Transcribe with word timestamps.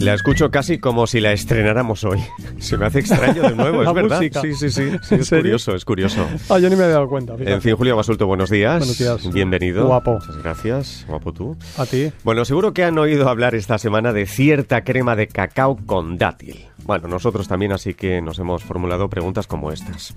La 0.00 0.14
escucho 0.14 0.50
casi 0.50 0.78
como 0.78 1.06
si 1.06 1.20
la 1.20 1.32
estrenáramos 1.32 2.04
hoy. 2.04 2.22
Se 2.58 2.76
me 2.76 2.86
hace 2.86 3.00
extraño 3.00 3.42
de 3.42 3.54
nuevo, 3.54 3.82
es 3.82 3.92
verdad. 3.94 4.18
música. 4.18 4.40
Sí, 4.42 4.54
sí, 4.54 4.70
sí. 4.70 4.90
sí, 5.02 5.14
¿En 5.14 5.20
es 5.20 5.30
curioso, 5.30 5.74
es 5.74 5.84
curioso. 5.84 6.26
Ah, 6.48 6.58
yo 6.58 6.68
ni 6.68 6.76
me 6.76 6.84
había 6.84 6.94
dado 6.96 7.08
cuenta. 7.08 7.32
fíjate. 7.34 7.52
En 7.52 7.62
fin, 7.62 7.76
Julio 7.76 7.96
Basulto, 7.96 8.26
buenos 8.26 8.50
días. 8.50 8.78
Buenos 8.78 8.98
días. 8.98 9.32
Bienvenido. 9.32 9.86
Guapo. 9.86 10.12
Muchas 10.14 10.36
gracias. 10.42 11.04
Guapo 11.08 11.32
tú. 11.32 11.56
A 11.78 11.86
ti. 11.86 12.12
Bueno, 12.24 12.44
seguro 12.44 12.72
que 12.74 12.84
han 12.84 12.98
oído 12.98 13.28
hablar 13.28 13.54
esta 13.54 13.78
semana 13.78 14.12
de 14.12 14.26
cierta 14.26 14.84
crema 14.84 15.16
de 15.16 15.28
cacao 15.28 15.76
con 15.86 16.18
dátil. 16.18 16.66
Bueno, 16.84 17.08
nosotros 17.08 17.48
también, 17.48 17.72
así 17.72 17.94
que 17.94 18.20
nos 18.22 18.38
hemos 18.38 18.62
formulado 18.62 19.08
preguntas 19.08 19.46
como 19.46 19.72
estas. 19.72 20.14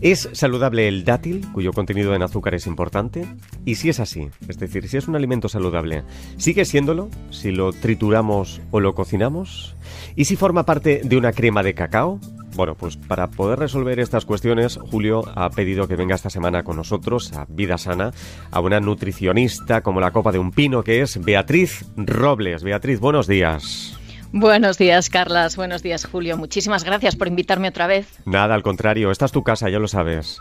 ¿Es 0.00 0.28
saludable 0.32 0.86
el 0.86 1.04
dátil, 1.04 1.44
cuyo 1.52 1.72
contenido 1.72 2.14
en 2.14 2.22
azúcar 2.22 2.54
es 2.54 2.68
importante? 2.68 3.26
Y 3.64 3.74
si 3.74 3.88
es 3.88 3.98
así, 3.98 4.28
es 4.48 4.56
decir, 4.56 4.88
si 4.88 4.96
es 4.96 5.08
un 5.08 5.16
alimento 5.16 5.48
saludable, 5.48 6.04
¿sigue 6.36 6.64
siéndolo 6.64 7.10
si 7.30 7.50
lo 7.50 7.72
trituramos 7.72 8.60
o 8.70 8.78
lo 8.78 8.94
cocinamos? 8.94 9.74
¿Y 10.14 10.26
si 10.26 10.36
forma 10.36 10.64
parte 10.64 11.00
de 11.02 11.16
una 11.16 11.32
crema 11.32 11.64
de 11.64 11.74
cacao? 11.74 12.20
Bueno, 12.54 12.76
pues 12.76 12.96
para 12.96 13.26
poder 13.26 13.58
resolver 13.58 13.98
estas 13.98 14.24
cuestiones, 14.24 14.76
Julio 14.76 15.24
ha 15.34 15.50
pedido 15.50 15.88
que 15.88 15.96
venga 15.96 16.14
esta 16.14 16.30
semana 16.30 16.62
con 16.62 16.76
nosotros 16.76 17.32
a 17.32 17.46
Vida 17.48 17.76
Sana, 17.76 18.12
a 18.52 18.60
una 18.60 18.78
nutricionista 18.78 19.80
como 19.80 20.00
la 20.00 20.12
copa 20.12 20.30
de 20.30 20.38
un 20.38 20.52
pino 20.52 20.84
que 20.84 21.00
es 21.00 21.20
Beatriz 21.24 21.84
Robles. 21.96 22.62
Beatriz, 22.62 23.00
buenos 23.00 23.26
días. 23.26 23.97
Buenos 24.32 24.76
días, 24.76 25.08
Carlas. 25.08 25.56
Buenos 25.56 25.82
días, 25.82 26.04
Julio. 26.04 26.36
Muchísimas 26.36 26.84
gracias 26.84 27.16
por 27.16 27.28
invitarme 27.28 27.68
otra 27.68 27.86
vez. 27.86 28.18
Nada, 28.26 28.54
al 28.54 28.62
contrario, 28.62 29.10
esta 29.10 29.24
es 29.24 29.32
tu 29.32 29.42
casa, 29.42 29.70
ya 29.70 29.78
lo 29.78 29.88
sabes. 29.88 30.40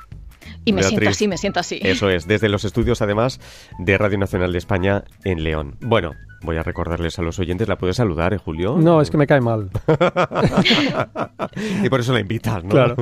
Y 0.65 0.73
me 0.73 0.81
siento 0.83 1.01
Beatriz. 1.01 1.17
así, 1.17 1.27
me 1.27 1.37
siento 1.37 1.59
así. 1.59 1.79
Eso 1.83 2.09
es, 2.09 2.27
desde 2.27 2.49
los 2.49 2.65
estudios 2.65 3.01
además 3.01 3.39
de 3.79 3.97
Radio 3.97 4.17
Nacional 4.17 4.51
de 4.51 4.57
España 4.57 5.03
en 5.23 5.43
León. 5.43 5.75
Bueno, 5.81 6.13
voy 6.43 6.57
a 6.57 6.63
recordarles 6.63 7.17
a 7.19 7.21
los 7.21 7.39
oyentes, 7.39 7.67
¿la 7.67 7.77
puedes 7.77 7.95
saludar, 7.97 8.33
eh, 8.33 8.37
Julio? 8.37 8.77
No, 8.77 9.01
es 9.01 9.09
que 9.09 9.17
me 9.17 9.27
cae 9.27 9.41
mal. 9.41 9.69
Y 11.83 11.89
por 11.89 11.99
eso 11.99 12.13
la 12.13 12.19
invitas, 12.19 12.63
¿no? 12.63 12.69
Claro. 12.69 12.95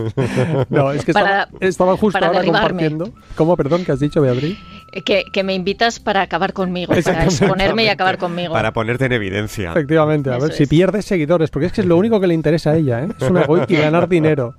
No, 0.69 0.91
es 0.91 1.03
que 1.05 1.13
Para- 1.13 1.43
estaba, 1.43 1.59
estaba 1.67 1.97
justo 1.97 2.13
para 2.19 2.27
ahora 2.27 2.39
derribarme. 2.39 2.67
compartiendo. 2.89 3.11
¿Cómo, 3.35 3.57
perdón, 3.57 3.83
que 3.85 3.91
has 3.91 3.99
dicho, 3.99 4.21
Beatriz? 4.21 4.57
Que, 5.05 5.25
que 5.31 5.43
me 5.43 5.53
invitas 5.53 5.99
para 5.99 6.21
acabar 6.21 6.53
conmigo, 6.53 6.93
para 7.03 7.25
exponerme 7.25 7.83
y 7.85 7.87
acabar 7.89 8.17
conmigo. 8.17 8.53
Para 8.53 8.71
ponerte 8.71 9.05
en 9.05 9.11
evidencia. 9.13 9.71
Efectivamente, 9.71 10.29
a 10.29 10.37
Eso 10.37 10.47
ver 10.47 10.55
si 10.55 10.63
es. 10.63 10.69
pierdes 10.69 11.05
seguidores, 11.05 11.49
porque 11.51 11.67
es 11.67 11.73
que 11.73 11.81
es 11.81 11.87
lo 11.87 11.97
único 11.97 12.19
que 12.19 12.27
le 12.27 12.33
interesa 12.33 12.71
a 12.71 12.75
ella, 12.77 13.03
¿eh? 13.03 13.07
Es 13.19 13.29
una 13.29 13.41
egoísta 13.41 13.73
y 13.73 13.77
ganar 13.77 14.07
dinero. 14.09 14.55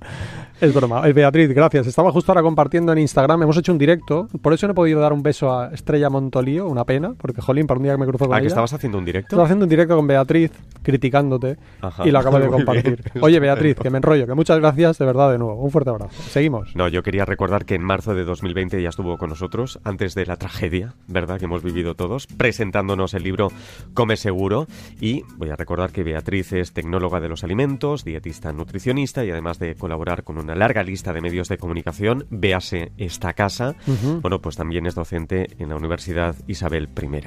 Es 0.59 0.73
broma. 0.73 1.01
Beatriz, 1.01 1.49
gracias. 1.53 1.85
Estaba 1.85 2.11
justo 2.11 2.31
ahora 2.31 2.41
compartiendo 2.41 2.91
en 2.91 2.97
Instagram. 2.97 3.43
Hemos 3.43 3.57
hecho 3.57 3.71
un 3.71 3.77
directo. 3.77 4.27
Por 4.41 4.53
eso 4.53 4.65
no 4.65 4.71
he 4.71 4.75
podido 4.75 4.99
dar 4.99 5.13
un 5.13 5.21
beso 5.21 5.51
a 5.53 5.67
Estrella 5.73 6.09
Montolío, 6.09 6.67
una 6.67 6.83
pena, 6.83 7.13
porque 7.15 7.41
jolín, 7.41 7.67
para 7.67 7.77
un 7.77 7.83
día 7.83 7.91
que 7.93 7.99
me 7.99 8.07
cruzo 8.07 8.25
con 8.25 8.33
Ah, 8.33 8.37
ella. 8.37 8.41
que 8.43 8.47
estabas 8.47 8.73
haciendo 8.73 8.97
un 8.97 9.05
directo. 9.05 9.27
Estaba 9.27 9.43
haciendo 9.43 9.65
un 9.65 9.69
directo 9.69 9.95
con 9.95 10.07
Beatriz, 10.07 10.51
criticándote, 10.81 11.57
Ajá. 11.81 12.07
y 12.07 12.11
lo 12.11 12.17
acabo 12.19 12.39
de 12.39 12.47
compartir. 12.49 13.03
bien. 13.13 13.23
Oye, 13.23 13.39
Beatriz, 13.39 13.75
que 13.75 13.89
me 13.91 13.97
enrollo, 13.97 14.25
que 14.25 14.33
muchas 14.33 14.57
gracias 14.59 14.97
de 14.97 15.05
verdad 15.05 15.31
de 15.31 15.37
nuevo. 15.37 15.61
Un 15.61 15.69
fuerte 15.69 15.91
abrazo. 15.91 16.23
Seguimos. 16.23 16.75
No, 16.75 16.87
yo 16.87 17.03
quería 17.03 17.25
recordar 17.25 17.65
que 17.65 17.75
en 17.75 17.83
marzo 17.83 18.15
de 18.15 18.23
2020 18.23 18.81
ya 18.81 18.89
estuvo 18.89 19.17
con 19.19 19.29
nosotros, 19.29 19.79
antes 19.83 20.15
de 20.15 20.25
la 20.25 20.37
tragedia, 20.37 20.95
¿verdad? 21.07 21.37
Que 21.37 21.45
hemos 21.45 21.61
vivido 21.61 21.93
todos, 21.93 22.25
presentándonos 22.25 23.13
el 23.13 23.21
libro 23.21 23.49
Come 23.93 24.17
Seguro. 24.17 24.65
Y 24.99 25.21
voy 25.37 25.51
a 25.51 25.55
recordar 25.55 25.91
que 25.91 26.03
Beatriz 26.03 26.51
es 26.53 26.73
tecnóloga 26.73 27.19
de 27.19 27.29
los 27.29 27.43
alimentos, 27.43 28.03
dietista 28.03 28.51
nutricionista 28.53 29.23
y 29.23 29.29
además 29.29 29.59
de 29.59 29.75
colaborar 29.75 30.23
con 30.23 30.37
una 30.47 30.55
larga 30.55 30.81
lista 30.81 31.11
de 31.11 31.19
medios 31.19 31.49
de 31.49 31.57
comunicación, 31.57 32.25
véase 32.29 32.93
esta 32.97 33.33
casa. 33.33 33.75
Bueno, 34.21 34.39
pues 34.39 34.55
también 34.55 34.85
es 34.85 34.95
docente 34.95 35.47
en 35.59 35.67
la 35.67 35.75
Universidad 35.75 36.35
Isabel 36.47 36.87
I. 36.87 37.21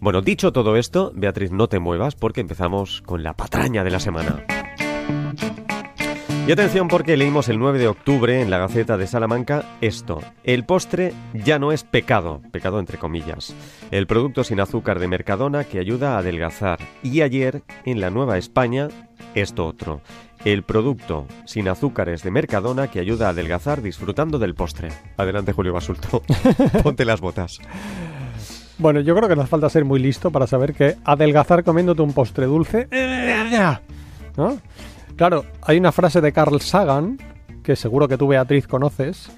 Bueno, 0.00 0.20
dicho 0.20 0.52
todo 0.52 0.76
esto, 0.76 1.12
Beatriz, 1.14 1.50
no 1.50 1.68
te 1.68 1.78
muevas 1.78 2.14
porque 2.14 2.42
empezamos 2.42 3.00
con 3.00 3.22
la 3.22 3.32
patraña 3.32 3.84
de 3.84 3.90
la 3.90 4.00
semana. 4.00 4.44
Y 6.46 6.52
atención 6.52 6.88
porque 6.88 7.16
leímos 7.16 7.48
el 7.48 7.58
9 7.58 7.78
de 7.78 7.88
octubre 7.88 8.42
en 8.42 8.50
la 8.50 8.58
Gaceta 8.58 8.98
de 8.98 9.06
Salamanca 9.06 9.64
esto. 9.80 10.20
El 10.44 10.64
postre 10.64 11.14
ya 11.32 11.58
no 11.58 11.72
es 11.72 11.84
pecado, 11.84 12.42
pecado 12.52 12.78
entre 12.78 12.98
comillas. 12.98 13.54
El 13.90 14.06
producto 14.06 14.44
sin 14.44 14.60
azúcar 14.60 14.98
de 14.98 15.08
Mercadona 15.08 15.64
que 15.64 15.78
ayuda 15.78 16.14
a 16.14 16.18
adelgazar. 16.18 16.78
Y 17.02 17.22
ayer, 17.22 17.62
en 17.86 18.00
la 18.00 18.10
Nueva 18.10 18.36
España, 18.36 18.88
esto 19.34 19.66
otro. 19.66 20.02
El 20.44 20.62
producto 20.62 21.26
sin 21.44 21.68
azúcares 21.68 22.22
de 22.22 22.30
Mercadona 22.30 22.88
que 22.88 23.00
ayuda 23.00 23.26
a 23.26 23.30
adelgazar 23.30 23.82
disfrutando 23.82 24.38
del 24.38 24.54
postre. 24.54 24.90
Adelante, 25.16 25.52
Julio 25.52 25.72
Basulto. 25.72 26.22
Ponte 26.82 27.04
las 27.04 27.20
botas. 27.20 27.58
Bueno, 28.78 29.00
yo 29.00 29.16
creo 29.16 29.28
que 29.28 29.36
nos 29.36 29.48
falta 29.48 29.68
ser 29.70 29.84
muy 29.84 29.98
listo 29.98 30.30
para 30.30 30.46
saber 30.46 30.74
que 30.74 30.96
adelgazar 31.04 31.64
comiéndote 31.64 32.02
un 32.02 32.12
postre 32.12 32.46
dulce. 32.46 32.86
¿No? 34.36 34.58
Claro, 35.16 35.46
hay 35.62 35.78
una 35.78 35.92
frase 35.92 36.20
de 36.20 36.30
Carl 36.32 36.60
Sagan, 36.60 37.18
que 37.62 37.74
seguro 37.74 38.06
que 38.06 38.18
tú, 38.18 38.28
Beatriz, 38.28 38.66
conoces, 38.66 39.30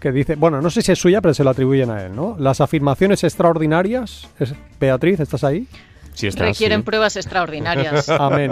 que 0.00 0.10
dice, 0.10 0.34
bueno, 0.34 0.60
no 0.60 0.70
sé 0.70 0.82
si 0.82 0.90
es 0.92 0.98
suya, 0.98 1.20
pero 1.20 1.32
se 1.34 1.44
lo 1.44 1.50
atribuyen 1.50 1.90
a 1.90 2.04
él, 2.04 2.16
¿no? 2.16 2.34
Las 2.38 2.60
afirmaciones 2.60 3.22
extraordinarias. 3.22 4.28
es- 4.40 4.54
Beatriz, 4.80 5.20
¿estás 5.20 5.44
ahí? 5.44 5.68
Si 6.12 6.26
estás, 6.26 6.48
Requieren 6.48 6.80
sí. 6.80 6.84
pruebas 6.84 7.16
extraordinarias. 7.16 8.08
Amén. 8.08 8.50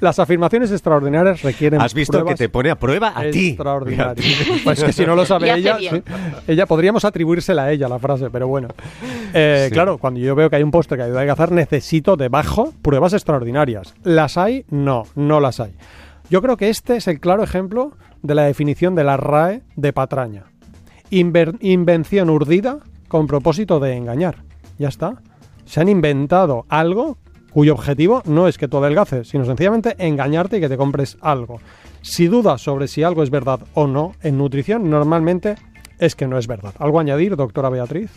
Las 0.00 0.18
afirmaciones 0.18 0.70
extraordinarias 0.70 1.42
requieren 1.42 1.80
Has 1.80 1.94
visto 1.94 2.18
que 2.18 2.22
pruebas 2.22 2.38
te 2.38 2.48
pone 2.48 2.70
a 2.70 2.76
prueba 2.78 3.12
a 3.16 3.22
ti. 3.30 3.48
extraordinarias. 3.48 4.26
Pues 4.64 4.84
que 4.84 4.92
si 4.92 5.04
no 5.06 5.16
lo 5.16 5.24
sabe 5.26 5.52
ella, 5.52 5.78
sí. 5.78 6.02
ella 6.46 6.66
podríamos 6.66 7.04
atribuírsela 7.04 7.64
a 7.64 7.72
ella 7.72 7.88
la 7.88 7.98
frase, 7.98 8.30
pero 8.30 8.46
bueno. 8.48 8.68
Eh, 9.34 9.66
Sí. 9.68 9.72
Claro, 9.74 9.98
cuando 9.98 10.20
yo 10.20 10.34
veo 10.34 10.50
que 10.50 10.56
hay 10.56 10.62
un 10.62 10.70
postre 10.70 10.96
que 10.96 11.04
ayuda 11.04 11.16
a 11.16 11.20
adelgazar, 11.20 11.52
necesito 11.52 12.16
debajo 12.16 12.72
pruebas 12.82 13.12
extraordinarias. 13.12 13.94
¿Las 14.04 14.36
hay? 14.36 14.64
No, 14.70 15.04
no 15.14 15.40
las 15.40 15.58
hay. 15.60 15.72
Yo 16.30 16.42
creo 16.42 16.56
que 16.56 16.68
este 16.68 16.96
es 16.96 17.08
el 17.08 17.20
claro 17.20 17.42
ejemplo 17.42 17.92
de 18.22 18.34
la 18.34 18.42
definición 18.44 18.94
de 18.94 19.04
la 19.04 19.16
RAE 19.16 19.62
de 19.76 19.92
patraña. 19.92 20.44
Inver- 21.10 21.56
invención 21.60 22.30
urdida 22.30 22.78
con 23.08 23.26
propósito 23.26 23.80
de 23.80 23.94
engañar. 23.96 24.36
Ya 24.78 24.88
está. 24.88 25.14
Se 25.64 25.80
han 25.80 25.88
inventado 25.88 26.66
algo 26.68 27.18
cuyo 27.52 27.74
objetivo 27.74 28.22
no 28.24 28.48
es 28.48 28.56
que 28.58 28.68
tú 28.68 28.78
adelgaces, 28.78 29.28
sino 29.28 29.44
sencillamente 29.44 29.94
engañarte 29.98 30.56
y 30.56 30.60
que 30.60 30.68
te 30.68 30.76
compres 30.76 31.18
algo. 31.20 31.60
Si 32.00 32.26
dudas 32.26 32.62
sobre 32.62 32.88
si 32.88 33.02
algo 33.02 33.22
es 33.22 33.30
verdad 33.30 33.60
o 33.74 33.86
no 33.86 34.12
en 34.22 34.38
nutrición, 34.38 34.88
normalmente 34.90 35.56
es 35.98 36.16
que 36.16 36.26
no 36.26 36.38
es 36.38 36.46
verdad. 36.46 36.74
¿Algo 36.78 36.98
a 36.98 37.02
añadir, 37.02 37.36
doctora 37.36 37.68
Beatriz? 37.68 38.10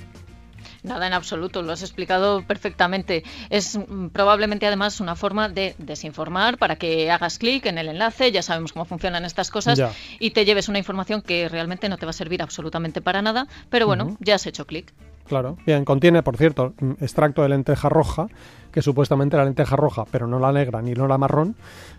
Nada 0.83 1.07
en 1.07 1.13
absoluto, 1.13 1.63
lo 1.63 1.71
has 1.71 1.81
explicado 1.81 2.43
perfectamente. 2.45 3.23
Es 3.49 3.77
mm, 3.77 4.07
probablemente 4.09 4.67
además 4.67 4.99
una 5.01 5.15
forma 5.15 5.49
de 5.49 5.75
desinformar 5.79 6.57
para 6.57 6.75
que 6.75 7.09
hagas 7.09 7.39
clic 7.39 7.65
en 7.65 7.77
el 7.79 7.89
enlace, 7.89 8.31
ya 8.31 8.43
sabemos 8.43 8.71
cómo 8.73 8.85
funcionan 8.85 9.25
estas 9.25 9.49
cosas, 9.49 9.77
Ya. 9.79 9.91
y 10.19 10.31
te 10.31 10.45
lleves 10.45 10.69
una 10.69 10.77
información 10.77 11.21
que 11.21 11.49
realmente 11.49 11.89
no 11.89 11.97
te 11.97 12.05
va 12.05 12.11
a 12.11 12.13
servir 12.13 12.41
absolutamente 12.41 13.01
para 13.01 13.21
nada, 13.23 13.47
pero 13.69 13.87
bueno, 13.87 14.15
ya 14.19 14.35
has 14.35 14.45
hecho 14.45 14.65
clic. 14.65 14.93
Claro. 15.27 15.57
Bien, 15.65 15.83
contiene, 15.85 16.21
por 16.23 16.37
cierto, 16.37 16.73
extracto 17.01 17.41
de 17.41 17.49
lenteja 17.49 17.89
roja, 17.89 18.27
que 18.71 18.81
supuestamente 18.81 19.37
la 19.37 19.45
lenteja 19.45 19.75
roja, 19.75 20.05
pero 20.11 20.27
no 20.27 20.37
la 20.39 20.51
negra 20.51 20.81
ni 20.81 20.93
no 20.93 21.07
la 21.07 21.17
marrón, 21.17 21.55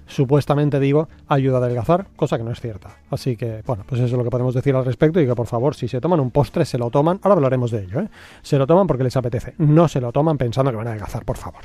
supuestamente 0.06 0.78
digo, 0.78 1.09
ayuda 1.26 1.56
a 1.59 1.60
adelgazar, 1.60 2.06
cosa 2.16 2.37
que 2.38 2.44
no 2.44 2.50
es 2.53 2.60
cierta. 2.60 2.97
Así 3.10 3.37
que, 3.37 3.62
bueno, 3.66 3.84
pues 3.87 4.00
eso 4.00 4.06
es 4.06 4.19
lo 4.19 4.25
que 4.25 4.31
podemos 4.31 4.54
decir 4.54 4.75
al 4.76 4.84
respecto 4.84 5.20
y 5.20 5.26
que 5.26 5.34
por 5.34 5.47
favor, 5.47 5.75
si 5.75 5.88
se 5.88 6.00
toman 6.00 6.20
un 6.20 6.31
postre, 6.31 6.64
se 6.64 6.78
lo 6.78 6.91
toman, 6.91 7.19
ahora 7.22 7.34
hablaremos 7.34 7.70
de 7.70 7.84
ello, 7.84 8.00
¿eh? 8.00 8.09
Se 8.42 8.59
lo 8.59 8.66
toman 8.66 8.87
porque 8.87 9.04
les 9.04 9.16
apetece, 9.16 9.54
no 9.58 9.88
se 9.88 10.00
lo 10.00 10.12
toman 10.12 10.38
pensando 10.38 10.70
que 10.70 10.76
van 10.76 10.87
a 10.87 10.91
adelgazar, 10.91 11.25
por 11.25 11.37
favor. 11.37 11.62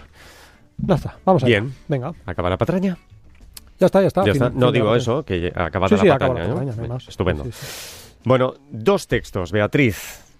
Ya 0.78 0.95
está, 0.95 1.17
vamos 1.25 1.43
allá. 1.43 1.59
Bien. 1.59 1.73
Venga, 1.88 2.13
¿Acaba 2.25 2.49
la 2.49 2.57
patraña? 2.57 2.97
ya 3.79 3.85
está, 3.85 4.01
ya 4.01 4.07
está. 4.07 4.22
Ya 4.25 4.33
fin- 4.33 4.41
está. 4.41 4.49
fin 4.51 4.59
No 4.59 4.72
digo 4.72 4.95
eso, 4.95 5.23
que 5.23 5.51
acaba 5.55 5.88
Sí, 5.88 5.95
la 5.95 6.01
sí, 6.01 6.09
acaba 6.09 6.33
patraña. 6.33 6.53
la 6.55 6.61
¿no? 6.66 6.72
patraña. 6.72 6.97
Estupendo. 7.07 7.43
Sí. 7.45 7.51
Bueno, 8.23 8.53
dos 8.72 9.07
textos, 9.07 9.51
Beatriz, 9.51 10.30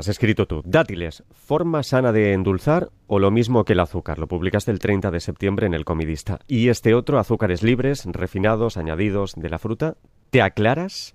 has 0.00 0.08
escrito 0.08 0.46
tú. 0.46 0.62
Dátiles, 0.64 1.22
¿forma 1.32 1.82
sana 1.82 2.12
de 2.12 2.32
endulzar 2.32 2.90
o 3.06 3.18
lo 3.18 3.30
mismo 3.30 3.64
que 3.64 3.74
el 3.74 3.80
azúcar? 3.80 4.18
Lo 4.18 4.26
publicaste 4.28 4.70
el 4.70 4.78
30 4.78 5.10
de 5.10 5.20
septiembre 5.20 5.66
en 5.66 5.74
El 5.74 5.84
Comidista. 5.84 6.40
Y 6.48 6.68
este 6.68 6.94
otro, 6.94 7.18
azúcares 7.18 7.62
libres, 7.62 8.04
refinados, 8.06 8.76
añadidos 8.76 9.34
de 9.36 9.50
la 9.50 9.58
fruta. 9.58 9.96
¿Te 10.30 10.42
aclaras? 10.42 11.14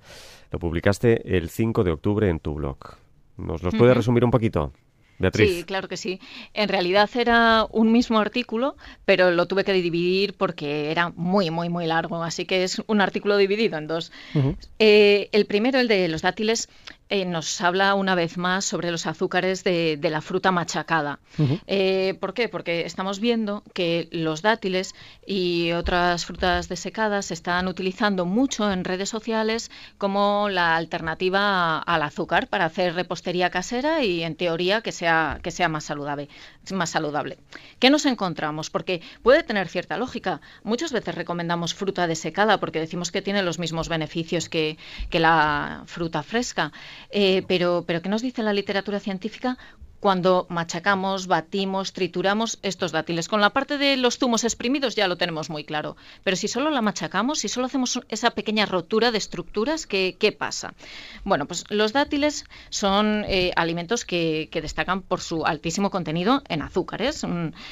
Lo 0.51 0.59
publicaste 0.59 1.37
el 1.37 1.49
5 1.49 1.83
de 1.83 1.91
octubre 1.91 2.29
en 2.29 2.39
tu 2.39 2.53
blog. 2.55 2.77
¿Nos 3.37 3.63
los 3.63 3.73
puedes 3.75 3.91
Ujú. 3.93 3.99
resumir 3.99 4.23
un 4.25 4.31
poquito? 4.31 4.73
Beatriz. 5.21 5.49
Sí, 5.53 5.63
claro 5.65 5.89
que 5.89 5.97
sí. 5.97 6.21
En 6.53 6.69
realidad 6.69 7.09
era 7.13 7.65
un 7.69 7.91
mismo 7.91 8.19
artículo, 8.19 8.77
pero 9.03 9.31
lo 9.31 9.47
tuve 9.47 9.65
que 9.65 9.73
dividir 9.73 10.33
porque 10.37 10.91
era 10.91 11.09
muy, 11.13 11.51
muy, 11.51 11.67
muy 11.67 11.87
largo. 11.87 12.23
Así 12.23 12.45
que 12.45 12.63
es 12.63 12.81
un 12.87 13.01
artículo 13.01 13.35
dividido 13.35 13.77
en 13.77 13.87
dos. 13.87 14.13
Eh, 14.79 15.27
el 15.33 15.45
primero, 15.45 15.77
el 15.77 15.89
de 15.89 16.07
los 16.07 16.21
dátiles, 16.21 16.69
eh, 17.11 17.25
nos 17.25 17.59
habla 17.61 17.95
una 17.95 18.13
vez 18.13 18.37
más 18.37 18.65
sobre 18.65 18.91
los 18.91 19.07
azúcares 19.07 19.63
de, 19.63 19.99
la 20.01 20.21
fruta 20.21 20.51
machacada. 20.51 21.19
Eh, 21.65 22.15
¿Por 22.19 22.35
qué? 22.35 22.49
Porque 22.49 22.85
estamos 22.85 23.19
viendo 23.19 23.63
que 23.73 24.07
los 24.11 24.43
dátiles 24.43 24.93
y 25.25 25.71
otras 25.71 26.25
frutas 26.25 26.69
desecadas 26.69 27.27
se 27.27 27.33
están 27.33 27.67
utilizando 27.67 28.25
mucho 28.25 28.71
en 28.71 28.83
redes 28.83 29.09
sociales 29.09 29.71
como 29.97 30.49
la 30.49 30.75
alternativa 30.75 31.79
al 31.79 32.03
azúcar 32.03 32.47
para 32.47 32.65
hacer 32.65 32.93
repostería 32.93 33.49
casera 33.49 34.03
y 34.03 34.21
en 34.21 34.35
teoría 34.35 34.81
que 34.81 34.91
sea, 34.91 35.39
que 35.41 35.49
sea 35.49 35.67
más 35.67 35.85
saludable. 35.85 36.29
Más 36.71 36.91
saludable. 36.91 37.37
¿Qué 37.79 37.89
nos 37.89 38.05
encontramos? 38.05 38.69
Porque 38.69 39.01
puede 39.23 39.43
tener 39.43 39.67
cierta 39.67 39.97
lógica. 39.97 40.41
Muchas 40.63 40.91
veces 40.91 41.15
recomendamos 41.15 41.73
fruta 41.73 42.07
desecada 42.07 42.59
porque 42.59 42.79
decimos 42.79 43.11
que 43.11 43.21
tiene 43.21 43.43
los 43.43 43.59
mismos 43.59 43.89
beneficios 43.89 44.49
que, 44.49 44.77
que 45.09 45.19
la 45.19 45.83
fruta 45.85 46.23
fresca. 46.23 46.71
Eh, 47.11 47.43
pero, 47.47 47.83
pero 47.87 48.01
¿qué 48.01 48.09
nos 48.09 48.21
dice 48.21 48.43
la 48.43 48.53
literatura 48.53 48.99
científica? 48.99 49.57
Cuando 49.99 50.45
machacamos, 50.49 51.27
batimos, 51.27 51.93
trituramos 51.93 52.59
estos 52.61 52.91
dátiles. 52.91 53.27
Con 53.27 53.41
la 53.41 53.49
parte 53.49 53.77
de 53.77 53.97
los 53.97 54.17
zumos 54.17 54.43
exprimidos 54.43 54.95
ya 54.95 55.07
lo 55.07 55.17
tenemos 55.17 55.49
muy 55.49 55.63
claro. 55.65 55.97
Pero 56.23 56.37
si 56.37 56.47
solo 56.47 56.69
la 56.69 56.81
machacamos, 56.81 57.39
si 57.39 57.49
solo 57.49 57.65
hacemos 57.65 57.99
esa 58.09 58.31
pequeña 58.31 58.65
rotura 58.65 59.11
de 59.11 59.17
estructuras, 59.17 59.85
¿qué, 59.85 60.35
pasa? 60.37 60.73
Bueno, 61.23 61.45
pues 61.45 61.65
los 61.69 61.91
dátiles 61.91 62.45
son 62.69 63.25
eh, 63.27 63.51
alimentos 63.55 64.05
que, 64.05 64.49
destacan 64.59 65.01
por 65.01 65.21
su 65.21 65.45
altísimo 65.45 65.89
contenido 65.89 66.43
en 66.49 66.61
azúcares, 66.61 67.25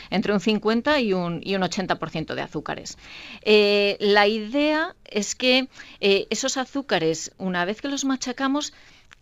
entre 0.09 0.33
un 0.33 0.39
50 0.39 1.01
y 1.01 1.13
un, 1.13 1.41
y 1.43 1.55
un 1.55 1.61
80% 1.61 2.33
de 2.33 2.41
azúcares. 2.41 2.97
Eh, 3.41 3.97
la 3.99 4.27
idea 4.27 4.95
es 5.03 5.35
que 5.35 5.67
esos 5.99 6.57
azúcares, 6.57 7.31
una 7.37 7.65
vez 7.65 7.81
que 7.81 7.89
los 7.89 8.05
machacamos, 8.05 8.73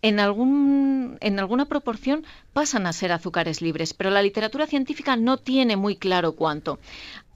en, 0.02 0.20
algún, 0.20 1.18
en 1.20 1.38
alguna 1.38 1.66
proporción 1.66 2.24
pasan 2.52 2.86
a 2.86 2.92
ser 2.92 3.12
azúcares 3.12 3.60
libres, 3.60 3.94
pero 3.94 4.10
la 4.10 4.22
literatura 4.22 4.66
científica 4.66 5.16
no 5.16 5.36
tiene 5.36 5.76
muy 5.76 5.96
claro 5.96 6.32
cuánto. 6.32 6.78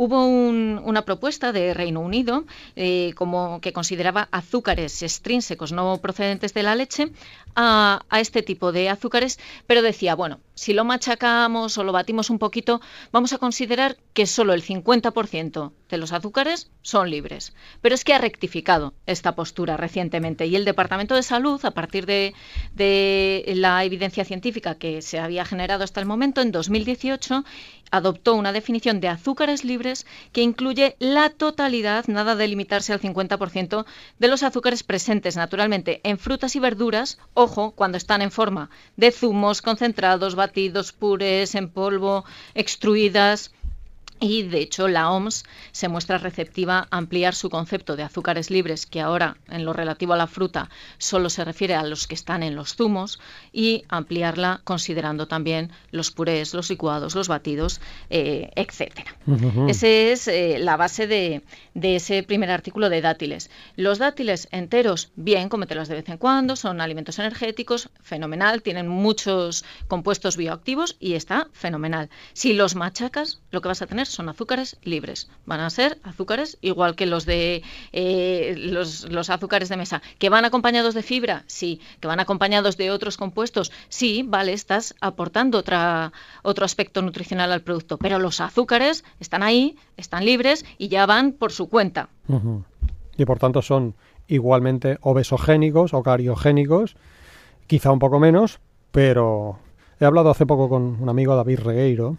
Hubo 0.03 0.25
una 0.25 1.05
propuesta 1.05 1.53
de 1.53 1.75
Reino 1.75 2.01
Unido 2.01 2.47
eh, 2.75 3.13
como 3.17 3.61
que 3.61 3.75
consideraba 3.75 4.29
azúcares 4.33 5.03
extrínsecos 5.03 5.73
no 5.73 5.99
procedentes 5.99 6.55
de 6.55 6.63
la 6.63 6.75
leche 6.75 7.13
a, 7.55 8.01
este 8.13 8.43
tipo 8.43 8.73
de 8.73 8.89
azúcares, 8.89 9.39
pero 9.67 9.83
decía, 9.83 10.15
bueno, 10.15 10.41
si 10.55 10.73
lo 10.73 10.87
machacamos 10.87 11.77
o 11.77 11.85
lo 11.85 11.93
batimos 11.93 12.31
un 12.31 12.39
poquito, 12.39 12.81
vamos 13.13 13.35
a 13.35 13.39
considerar 13.39 13.99
que 14.15 14.27
solo 14.27 14.55
el 14.55 14.63
50% 14.63 15.73
de 15.91 15.99
los 15.99 16.13
azúcares 16.13 16.71
son 16.81 17.11
libres. 17.11 17.53
Pero 17.83 17.95
es 17.95 18.03
que 18.03 18.15
ha 18.15 18.19
rectificado 18.19 18.95
esta 19.05 19.35
postura 19.35 19.77
recientemente 19.77 20.47
y 20.47 20.57
el 20.57 20.65
Departamento 20.65 21.15
de 21.15 21.23
Salud, 21.23 21.63
a 21.65 21.73
partir 21.73 22.07
de, 22.07 22.33
de 22.75 23.53
la 23.55 23.85
evidencia 23.85 24.25
científica 24.25 24.77
que 24.77 25.03
se 25.03 25.19
había 25.19 25.45
generado 25.45 25.85
hasta 25.85 26.01
el 26.01 26.07
momento, 26.07 26.41
en 26.41 26.53
2018 26.53 27.45
adoptó 27.91 28.35
una 28.35 28.53
definición 28.53 29.01
de 29.01 29.09
azúcares 29.09 29.65
libres 29.65 29.90
que 30.33 30.43
incluye 30.43 30.97
la 30.99 31.31
totalidad, 31.31 32.07
nada 32.07 32.37
de 32.37 32.49
limitarse 32.49 32.93
al 32.93 33.01
50%, 33.01 33.85
de 34.19 34.29
los 34.29 34.43
azúcares 34.43 34.83
presentes 34.83 35.37
naturalmente 35.37 36.01
en 36.05 36.19
frutas 36.19 36.57
y 36.57 36.61
verduras, 36.61 37.19
ojo, 37.35 37.73
cuando 37.73 37.99
están 37.99 38.23
en 38.23 38.31
forma 38.31 38.71
de 38.97 39.13
zumos, 39.13 39.63
concentrados, 39.63 40.35
batidos, 40.35 40.93
purés, 40.93 41.55
en 41.55 41.69
polvo, 41.69 42.25
extruidas 42.55 43.53
y 44.21 44.43
de 44.43 44.61
hecho 44.61 44.87
la 44.89 45.11
OMS 45.11 45.45
se 45.73 45.89
muestra 45.89 46.19
receptiva 46.19 46.87
a 46.91 46.99
ampliar 46.99 47.35
su 47.35 47.51
concepto 47.51 47.97
de 47.97 48.03
azúcares 48.03 48.51
libres, 48.51 48.87
que 48.87 49.01
ahora 49.01 49.37
en 49.49 49.65
lo 49.65 49.73
relativo 49.73 50.13
a 50.13 50.17
la 50.17 50.27
fruta 50.27 50.69
solo 50.99 51.31
se 51.31 51.45
refiere 51.45 51.75
a 51.75 51.83
los 51.83 52.07
que 52.07 52.15
están 52.15 52.43
en 52.43 52.55
los 52.55 52.77
zumos, 52.77 53.19
y 53.53 53.85
ampliarla 53.89 54.61
considerando 54.65 55.27
también 55.27 55.71
los 55.91 56.11
purés, 56.11 56.55
los 56.55 56.69
licuados, 56.71 57.15
los 57.15 57.29
batidos, 57.29 57.81
eh, 58.11 58.51
etcétera. 58.55 59.17
Esa 59.69 59.87
es 59.87 60.29
eh, 60.29 60.59
la 60.59 60.77
base 60.77 61.07
de, 61.07 61.43
ese 61.75 62.23
primer 62.23 62.51
artículo 62.51 62.89
de 62.89 63.01
dátiles. 63.01 63.51
Los 63.77 63.99
dátiles 63.99 64.49
enteros, 64.51 65.11
bien, 65.17 65.49
cómetelos 65.49 65.89
de 65.89 65.97
vez 65.97 66.09
en 66.09 66.19
cuando, 66.19 66.57
son 66.57 66.81
alimentos 66.81 67.19
energéticos, 67.19 67.89
fenomenal, 68.03 68.63
tienen 68.63 68.89
muchos 68.89 69.65
compuestos 69.89 70.37
bioactivos 70.37 70.97
y 71.01 71.15
está 71.15 71.49
fenomenal. 71.53 72.11
Si 72.33 72.53
los 72.53 72.75
machacas, 72.75 73.41
lo 73.51 73.61
que 73.61 73.69
vas 73.69 73.83
a 73.83 73.87
tener 73.87 74.07
son 74.11 74.29
azúcares 74.29 74.77
libres. 74.83 75.29
Van 75.47 75.61
a 75.61 75.71
ser 75.71 75.99
azúcares 76.03 76.59
igual 76.61 76.97
que 76.97 77.07
los 77.07 77.27
de 77.27 77.63
eh, 77.93 78.55
los, 78.57 79.31
azúcares 79.31 79.69
de 79.69 79.77
mesa. 79.77 80.03
¿Que 80.19 80.29
van 80.29 80.45
acompañados 80.45 80.95
de 80.95 81.03
fibra? 81.03 81.45
Sí. 81.47 81.81
¿Que 82.01 82.09
van 82.09 82.21
acompañados 82.21 82.77
de 82.77 82.91
otros 82.91 83.17
compuestos? 83.17 83.73
Sí, 83.89 84.25
vale, 84.27 84.53
estás 84.53 84.95
aportando 85.01 85.59
otra, 85.59 86.13
otro 86.43 86.65
aspecto 86.65 87.03
nutricional 87.03 87.53
al 87.53 87.63
producto. 87.63 87.99
Pero 87.99 88.19
los 88.19 88.41
azúcares 88.41 89.05
están 89.19 89.43
ahí, 89.43 89.77
están 89.97 90.25
libres 90.25 90.65
y 90.79 90.89
ya 90.89 91.07
van 91.07 91.33
por 91.33 91.53
su 91.53 91.69
cuenta. 91.69 92.09
Y 93.17 93.25
por 93.25 93.39
tanto 93.39 93.63
son 93.63 93.95
igualmente 94.29 94.99
obesogénicos 95.01 95.93
o 95.93 96.03
cariogénicos, 96.03 96.97
quizá 97.67 97.91
un 97.91 97.99
poco 97.99 98.21
menos, 98.21 98.61
pero 98.93 99.59
he 100.01 100.05
hablado 100.05 100.31
hace 100.31 100.47
poco 100.47 100.69
con 100.69 101.01
un 101.01 101.09
amigo, 101.09 101.37
David 101.37 101.61
Regueiro, 101.61 102.17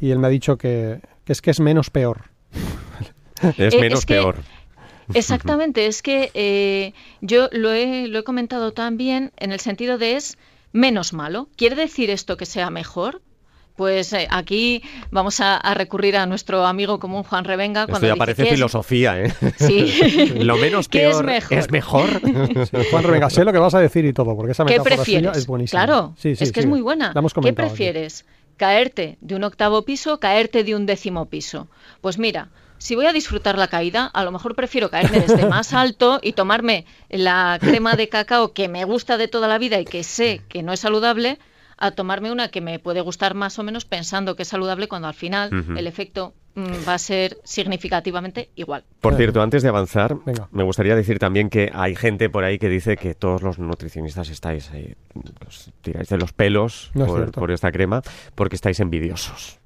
y 0.00 0.10
él 0.10 0.18
me 0.18 0.28
ha 0.28 0.30
dicho 0.30 0.56
que, 0.56 1.00
es 1.26 1.42
que 1.42 1.50
es 1.50 1.60
menos 1.60 1.90
peor. 1.90 2.30
es 3.58 3.74
eh, 3.74 3.80
menos 3.80 4.06
peor. 4.06 4.36
Exactamente, 5.12 5.86
es 5.86 6.02
que 6.02 6.30
eh, 6.34 6.94
yo 7.20 7.48
lo 7.52 7.72
he, 7.72 8.08
lo 8.08 8.20
he 8.20 8.24
comentado 8.24 8.72
también 8.72 9.32
en 9.36 9.52
el 9.52 9.60
sentido 9.60 9.98
de 9.98 10.16
es 10.16 10.38
menos 10.72 11.12
malo. 11.12 11.48
¿Quiere 11.56 11.76
decir 11.76 12.10
esto 12.10 12.36
que 12.36 12.46
sea 12.46 12.70
mejor? 12.70 13.20
Pues 13.76 14.12
eh, 14.12 14.28
aquí 14.30 14.82
vamos 15.10 15.40
a, 15.40 15.58
recurrir 15.74 16.16
a 16.16 16.26
nuestro 16.26 16.64
amigo 16.64 17.00
común 17.00 17.24
Juan 17.24 17.44
Revenga. 17.44 17.86
Cuando 17.86 18.06
Esto 18.06 18.14
ya 18.14 18.18
parece 18.18 18.46
filosofía, 18.46 19.20
¿eh? 19.20 19.34
Sí. 19.56 20.34
lo 20.44 20.56
menos 20.56 20.88
peor 20.90 21.28
es 21.50 21.70
mejor. 21.70 22.20
Juan 22.90 23.02
Revenga, 23.02 23.30
sé 23.30 23.44
lo 23.44 23.52
que 23.52 23.58
vas 23.58 23.74
a 23.74 23.80
decir 23.80 24.04
y 24.04 24.12
todo, 24.12 24.36
porque 24.36 24.52
esa 24.52 24.64
metáfora 24.64 24.94
es 25.34 25.46
buenísima. 25.46 25.84
Claro, 25.84 26.14
es 26.22 26.52
que 26.52 26.60
es 26.60 26.66
muy 26.66 26.82
buena. 26.82 27.12
¿Qué 27.42 27.52
prefieres? 27.52 28.24
¿Caerte 28.56 29.18
de 29.20 29.34
un 29.34 29.42
octavo 29.42 29.82
piso 29.82 30.14
o 30.14 30.20
caerte 30.20 30.62
de 30.62 30.76
un 30.76 30.86
décimo 30.86 31.26
piso? 31.26 31.66
Pues 32.00 32.18
mira, 32.18 32.50
si 32.78 32.94
voy 32.94 33.06
a 33.06 33.12
disfrutar 33.12 33.58
la 33.58 33.66
caída, 33.66 34.06
a 34.06 34.22
lo 34.22 34.30
mejor 34.30 34.54
prefiero 34.54 34.90
caerme 34.90 35.20
desde 35.20 35.46
más 35.48 35.72
alto 35.72 36.20
y 36.22 36.32
tomarme 36.32 36.86
la 37.08 37.58
crema 37.60 37.96
de 37.96 38.08
cacao 38.08 38.52
que 38.52 38.68
me 38.68 38.84
gusta 38.84 39.16
de 39.16 39.26
toda 39.26 39.48
la 39.48 39.58
vida 39.58 39.80
y 39.80 39.84
que 39.84 40.04
sé 40.04 40.42
que 40.48 40.62
no 40.62 40.72
es 40.72 40.80
saludable 40.80 41.38
a 41.76 41.90
tomarme 41.92 42.32
una 42.32 42.48
que 42.48 42.60
me 42.60 42.78
puede 42.78 43.00
gustar 43.00 43.34
más 43.34 43.58
o 43.58 43.62
menos 43.62 43.84
pensando 43.84 44.36
que 44.36 44.42
es 44.42 44.48
saludable 44.48 44.88
cuando 44.88 45.08
al 45.08 45.14
final 45.14 45.50
el 45.76 45.86
efecto 45.86 46.34
mm, 46.54 46.88
va 46.88 46.94
a 46.94 46.98
ser 46.98 47.38
significativamente 47.44 48.50
igual. 48.54 48.84
Por 49.00 49.16
cierto, 49.16 49.42
antes 49.42 49.62
de 49.62 49.68
avanzar, 49.68 50.16
me 50.50 50.62
gustaría 50.62 50.94
decir 50.94 51.18
también 51.18 51.50
que 51.50 51.70
hay 51.74 51.94
gente 51.94 52.30
por 52.30 52.44
ahí 52.44 52.58
que 52.58 52.68
dice 52.68 52.96
que 52.96 53.14
todos 53.14 53.42
los 53.42 53.58
nutricionistas 53.58 54.30
estáis 54.30 54.70
ahí, 54.70 54.94
os 55.46 55.70
tiráis 55.82 56.08
de 56.08 56.18
los 56.18 56.32
pelos 56.32 56.90
por, 56.94 57.32
por 57.32 57.50
esta 57.50 57.70
crema 57.72 58.02
porque 58.34 58.56
estáis 58.56 58.80
envidiosos 58.80 59.58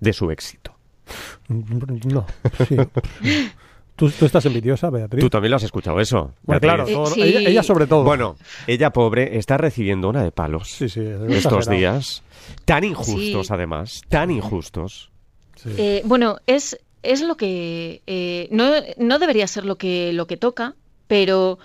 de 0.00 0.12
su 0.12 0.30
éxito. 0.30 0.74
No, 1.48 2.26
sí. 2.66 2.76
¿Tú, 3.98 4.06
estás 4.06 4.46
envidiosa, 4.46 4.90
Beatriz? 4.90 5.20
Tú 5.20 5.28
también 5.28 5.50
lo 5.50 5.56
has 5.56 5.64
escuchado 5.64 5.98
eso. 5.98 6.32
Bueno, 6.44 6.60
claro, 6.60 6.86
ella, 7.16 7.64
sobre 7.64 7.88
todo. 7.88 8.04
Bueno, 8.04 8.36
ella 8.68 8.90
pobre 8.90 9.36
está 9.38 9.56
recibiendo 9.56 10.08
una 10.08 10.22
de 10.22 10.30
palos 10.30 10.80
estos 10.80 11.68
días. 11.68 12.22
Tan 12.64 12.84
injustos, 12.84 13.50
además. 13.50 14.02
Tan 14.08 14.30
injustos. 14.30 15.10
Eh, 15.76 16.02
bueno, 16.04 16.36
es, 16.46 16.78
es 17.02 17.22
lo 17.22 17.36
que... 17.36 18.02
Eh, 18.06 18.48
no, 18.52 18.70
no 18.98 19.18
debería 19.18 19.48
ser 19.48 19.64
lo 19.64 19.76
que, 19.78 20.12
lo 20.12 20.28
que 20.28 20.36
toca, 20.36 20.76
pero 21.08 21.58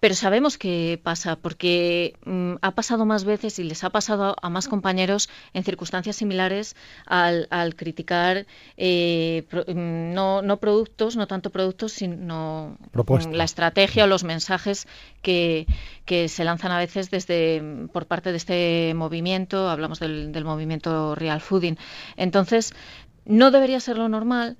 pero 0.00 0.14
sabemos 0.14 0.56
que 0.56 0.98
pasa, 1.02 1.36
porque 1.36 2.14
mm, 2.24 2.54
ha 2.62 2.70
pasado 2.72 3.04
más 3.04 3.24
veces 3.24 3.58
y 3.58 3.64
les 3.64 3.84
ha 3.84 3.90
pasado 3.90 4.34
a 4.40 4.48
más 4.48 4.66
compañeros 4.66 5.28
en 5.52 5.62
circunstancias 5.62 6.16
similares 6.16 6.74
al, 7.06 7.46
criticar 7.76 8.46
eh, 8.78 9.44
mm, 9.52 10.14
no, 10.14 10.40
no, 10.42 10.56
productos, 10.56 11.16
no 11.16 11.26
tanto 11.26 11.50
productos, 11.50 11.92
sino 11.92 12.78
mm, 12.92 13.32
la 13.32 13.44
estrategia 13.44 14.04
o 14.04 14.06
los 14.06 14.24
mensajes 14.24 14.88
que, 15.22 15.66
se 16.06 16.44
lanzan 16.44 16.72
a 16.72 16.78
veces 16.78 17.08
desde 17.10 17.62
por 17.92 18.06
parte 18.06 18.32
de 18.32 18.36
este 18.36 18.94
movimiento, 18.94 19.68
hablamos 19.68 20.00
del, 20.00 20.32
del 20.32 20.44
movimiento 20.44 21.14
Real 21.14 21.40
Fooding. 21.40 21.76
Entonces, 22.16 22.74
no 23.26 23.52
debería 23.52 23.78
ser 23.78 23.96
lo 23.96 24.08
normal, 24.08 24.56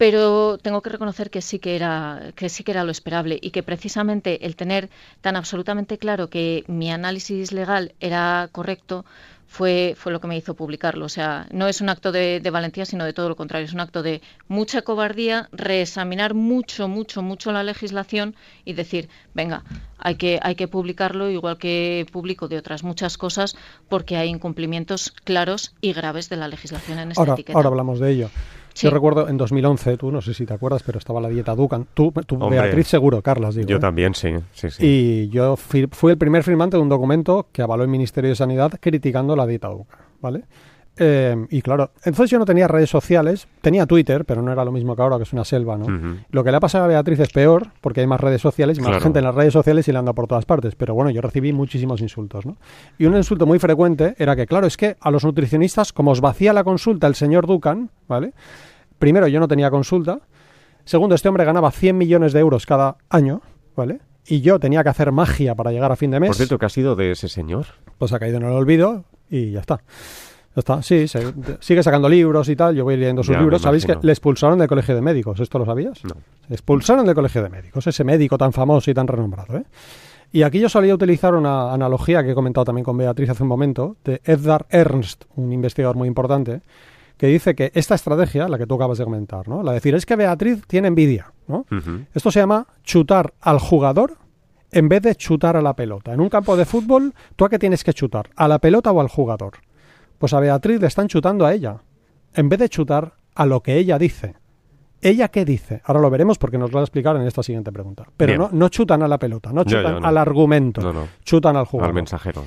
pero 0.00 0.56
tengo 0.56 0.80
que 0.80 0.88
reconocer 0.88 1.28
que 1.28 1.42
sí 1.42 1.58
que 1.58 1.76
era 1.76 2.32
que 2.34 2.48
sí 2.48 2.64
que 2.64 2.72
era 2.72 2.84
lo 2.84 2.90
esperable 2.90 3.38
y 3.38 3.50
que 3.50 3.62
precisamente 3.62 4.46
el 4.46 4.56
tener 4.56 4.88
tan 5.20 5.36
absolutamente 5.36 5.98
claro 5.98 6.30
que 6.30 6.64
mi 6.68 6.90
análisis 6.90 7.52
legal 7.52 7.92
era 8.00 8.48
correcto 8.50 9.04
fue, 9.46 9.94
fue 9.98 10.10
lo 10.10 10.18
que 10.18 10.26
me 10.26 10.38
hizo 10.38 10.54
publicarlo. 10.54 11.04
O 11.04 11.10
sea, 11.10 11.46
no 11.52 11.68
es 11.68 11.82
un 11.82 11.90
acto 11.90 12.12
de, 12.12 12.40
valentía, 12.50 12.86
sino 12.86 13.04
de 13.04 13.12
todo 13.12 13.28
lo 13.28 13.36
contrario. 13.36 13.66
Es 13.66 13.74
un 13.74 13.80
acto 13.80 14.02
de 14.02 14.22
mucha 14.48 14.80
cobardía, 14.80 15.50
reexaminar 15.52 16.32
mucho, 16.32 16.88
mucho, 16.88 17.20
mucho 17.20 17.52
la 17.52 17.62
legislación 17.62 18.36
y 18.64 18.72
decir, 18.72 19.10
venga, 19.34 19.64
hay 19.98 20.14
que, 20.14 20.38
hay 20.40 20.54
que 20.54 20.66
publicarlo 20.66 21.28
igual 21.28 21.58
que 21.58 22.06
publico 22.10 22.48
de 22.48 22.56
otras 22.56 22.84
muchas 22.84 23.18
cosas 23.18 23.54
porque 23.90 24.16
hay 24.16 24.30
incumplimientos 24.30 25.10
claros 25.24 25.74
y 25.82 25.92
graves 25.92 26.30
de 26.30 26.36
la 26.36 26.48
legislación 26.48 27.00
en 27.00 27.10
esta 27.10 27.20
ahora, 27.20 27.32
etiqueta. 27.34 27.58
Ahora 27.58 27.68
hablamos 27.68 28.00
de 28.00 28.12
ello. 28.12 28.30
Yo 28.82 28.90
recuerdo 28.90 29.28
en 29.28 29.36
2011, 29.36 29.96
tú 29.96 30.10
no 30.10 30.20
sé 30.20 30.34
si 30.34 30.46
te 30.46 30.54
acuerdas, 30.54 30.82
pero 30.82 30.98
estaba 30.98 31.20
la 31.20 31.28
dieta 31.28 31.54
Dukan. 31.54 31.86
Tú, 31.94 32.12
Beatriz 32.12 32.86
seguro, 32.86 33.22
Carlas, 33.22 33.54
digo. 33.54 33.68
Yo 33.68 33.76
¿eh? 33.76 33.80
también, 33.80 34.14
sí, 34.14 34.30
sí, 34.52 34.70
sí. 34.70 34.86
Y 34.86 35.28
yo 35.28 35.56
fui, 35.56 35.88
el 36.10 36.18
primer 36.18 36.42
firmante 36.42 36.76
de 36.76 36.82
un 36.82 36.88
documento 36.88 37.48
que 37.52 37.62
avaló 37.62 37.82
el 37.82 37.88
Ministerio 37.88 38.30
de 38.30 38.36
Sanidad 38.36 38.72
criticando 38.80 39.36
la 39.36 39.46
dieta 39.46 39.68
Dukan, 39.68 39.98
¿vale? 40.20 40.44
Eh, 40.96 41.46
y 41.48 41.62
claro, 41.62 41.92
entonces 42.04 42.30
yo 42.30 42.38
no 42.38 42.44
tenía 42.44 42.68
redes 42.68 42.90
sociales, 42.90 43.48
tenía 43.62 43.86
Twitter, 43.86 44.24
pero 44.24 44.42
no 44.42 44.52
era 44.52 44.64
lo 44.64 44.72
mismo 44.72 44.94
que 44.94 45.02
ahora, 45.02 45.16
que 45.16 45.22
es 45.22 45.32
una 45.32 45.44
selva, 45.44 45.78
¿no? 45.78 45.86
Lo 46.30 46.44
que 46.44 46.50
le 46.50 46.56
ha 46.56 46.60
pasado 46.60 46.84
a 46.84 46.88
Beatriz 46.88 47.20
es 47.20 47.30
peor, 47.30 47.68
porque 47.80 48.00
hay 48.00 48.06
más 48.06 48.20
redes 48.20 48.42
sociales 48.42 48.78
y 48.78 48.82
más 48.82 49.02
gente 49.02 49.20
en 49.20 49.24
las 49.24 49.34
redes 49.34 49.52
sociales 49.52 49.88
y 49.88 49.92
le 49.92 49.98
anda 49.98 50.12
por 50.12 50.26
todas 50.26 50.44
partes. 50.44 50.74
Pero 50.74 50.94
bueno, 50.94 51.10
yo 51.10 51.22
recibí 51.22 51.52
muchísimos 51.52 52.00
insultos, 52.00 52.44
¿no? 52.44 52.56
Y 52.98 53.06
un 53.06 53.16
insulto 53.16 53.46
muy 53.46 53.58
frecuente 53.58 54.14
era 54.18 54.36
que, 54.36 54.46
claro, 54.46 54.66
es 54.66 54.76
que 54.76 54.96
a 55.00 55.10
los 55.10 55.24
nutricionistas, 55.24 55.92
como 55.92 56.10
os 56.10 56.20
vacía 56.20 56.52
la 56.52 56.64
consulta 56.64 57.06
el 57.06 57.14
señor 57.14 57.46
Dukan, 57.46 57.90
¿vale? 58.06 58.34
Primero, 58.98 59.26
yo 59.26 59.40
no 59.40 59.48
tenía 59.48 59.70
consulta. 59.70 60.20
Segundo, 60.84 61.14
este 61.14 61.28
hombre 61.28 61.44
ganaba 61.44 61.70
100 61.70 61.96
millones 61.96 62.32
de 62.32 62.40
euros 62.40 62.66
cada 62.66 62.96
año, 63.08 63.40
¿vale? 63.74 64.00
Y 64.26 64.42
yo 64.42 64.60
tenía 64.60 64.82
que 64.82 64.90
hacer 64.90 65.12
magia 65.12 65.54
para 65.54 65.72
llegar 65.72 65.90
a 65.92 65.96
fin 65.96 66.10
de 66.10 66.20
mes. 66.20 66.28
Por 66.28 66.36
cierto, 66.36 66.58
¿qué 66.58 66.66
ha 66.66 66.70
sido 66.70 66.94
de 66.94 67.12
ese 67.12 67.28
señor? 67.28 67.66
Pues 67.96 68.12
ha 68.12 68.18
caído 68.18 68.36
en 68.36 68.44
el 68.44 68.52
olvido 68.52 69.04
y 69.30 69.52
ya 69.52 69.60
está. 69.60 69.82
Ya 70.54 70.60
está, 70.60 70.82
sí, 70.82 71.06
sigue 71.60 71.82
sacando 71.82 72.08
libros 72.08 72.48
y 72.48 72.56
tal. 72.56 72.74
Yo 72.74 72.84
voy 72.84 72.96
leyendo 72.96 73.22
sus 73.22 73.36
libros. 73.38 73.62
¿Sabéis 73.62 73.86
que 73.86 73.96
le 74.02 74.12
expulsaron 74.12 74.58
del 74.58 74.66
colegio 74.66 74.94
de 74.94 75.00
médicos? 75.00 75.38
¿Esto 75.38 75.58
lo 75.58 75.64
sabías? 75.64 76.04
No. 76.04 76.14
Le 76.48 76.54
expulsaron 76.54 77.06
del 77.06 77.14
colegio 77.14 77.42
de 77.42 77.48
médicos, 77.48 77.86
ese 77.86 78.02
médico 78.02 78.36
tan 78.36 78.52
famoso 78.52 78.90
y 78.90 78.94
tan 78.94 79.06
renombrado. 79.06 79.58
¿eh? 79.58 79.64
Y 80.32 80.42
aquí 80.42 80.58
yo 80.58 80.68
solía 80.68 80.94
utilizar 80.94 81.34
una 81.34 81.72
analogía 81.72 82.24
que 82.24 82.32
he 82.32 82.34
comentado 82.34 82.64
también 82.64 82.84
con 82.84 82.96
Beatriz 82.96 83.30
hace 83.30 83.42
un 83.44 83.48
momento, 83.48 83.96
de 84.04 84.20
Edgar 84.24 84.66
Ernst, 84.70 85.24
un 85.36 85.52
investigador 85.52 85.96
muy 85.96 86.08
importante, 86.08 86.62
que 87.16 87.26
dice 87.26 87.54
que 87.54 87.70
esta 87.74 87.94
estrategia, 87.94 88.48
la 88.48 88.56
que 88.56 88.66
tú 88.66 88.74
acabas 88.74 88.98
de 88.98 89.04
comentar, 89.04 89.46
¿no? 89.48 89.62
La 89.62 89.72
de 89.72 89.76
decir, 89.76 89.94
es 89.94 90.06
que 90.06 90.16
Beatriz 90.16 90.64
tiene 90.66 90.88
envidia, 90.88 91.32
¿no? 91.48 91.66
Esto 92.14 92.30
se 92.30 92.40
llama 92.40 92.66
chutar 92.82 93.34
al 93.40 93.58
jugador 93.58 94.16
en 94.72 94.88
vez 94.88 95.02
de 95.02 95.14
chutar 95.16 95.56
a 95.56 95.62
la 95.62 95.74
pelota. 95.74 96.12
En 96.12 96.20
un 96.20 96.28
campo 96.28 96.56
de 96.56 96.64
fútbol, 96.64 97.12
¿tú 97.36 97.44
a 97.44 97.48
qué 97.48 97.58
tienes 97.58 97.84
que 97.84 97.92
chutar? 97.92 98.30
¿A 98.36 98.48
la 98.48 98.58
pelota 98.58 98.92
o 98.92 99.00
al 99.00 99.08
jugador? 99.08 99.52
Pues 100.20 100.34
a 100.34 100.40
Beatriz 100.40 100.78
le 100.82 100.86
están 100.86 101.08
chutando 101.08 101.46
a 101.46 101.54
ella, 101.54 101.78
en 102.34 102.50
vez 102.50 102.58
de 102.58 102.68
chutar 102.68 103.14
a 103.34 103.46
lo 103.46 103.62
que 103.62 103.78
ella 103.78 103.98
dice. 103.98 104.34
¿Ella 105.00 105.28
qué 105.28 105.46
dice? 105.46 105.80
Ahora 105.82 106.02
lo 106.02 106.10
veremos 106.10 106.36
porque 106.36 106.58
nos 106.58 106.70
lo 106.70 106.74
va 106.74 106.80
a 106.82 106.84
explicar 106.84 107.16
en 107.16 107.22
esta 107.22 107.42
siguiente 107.42 107.72
pregunta. 107.72 108.04
Pero 108.18 108.36
no, 108.36 108.50
no, 108.52 108.68
chutan 108.68 109.02
a 109.02 109.08
la 109.08 109.18
pelota, 109.18 109.50
no 109.50 109.64
chutan 109.64 110.04
al 110.04 110.18
argumento, 110.18 111.08
chutan 111.24 111.56
al 111.56 111.64
jugador. 111.64 111.88
Al 111.88 111.94
mensajero. 111.94 112.44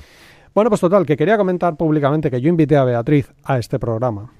Bueno, 0.54 0.70
pues 0.70 0.82
total, 0.82 1.04
que 1.04 1.16
quería 1.16 1.36
comentar 1.36 1.76
públicamente 1.76 2.30
que 2.30 2.40
yo 2.40 2.48
invité 2.48 2.76
a 2.76 2.84
Beatriz 2.84 3.32
a 3.42 3.58
este 3.58 3.80
programa 3.80 4.30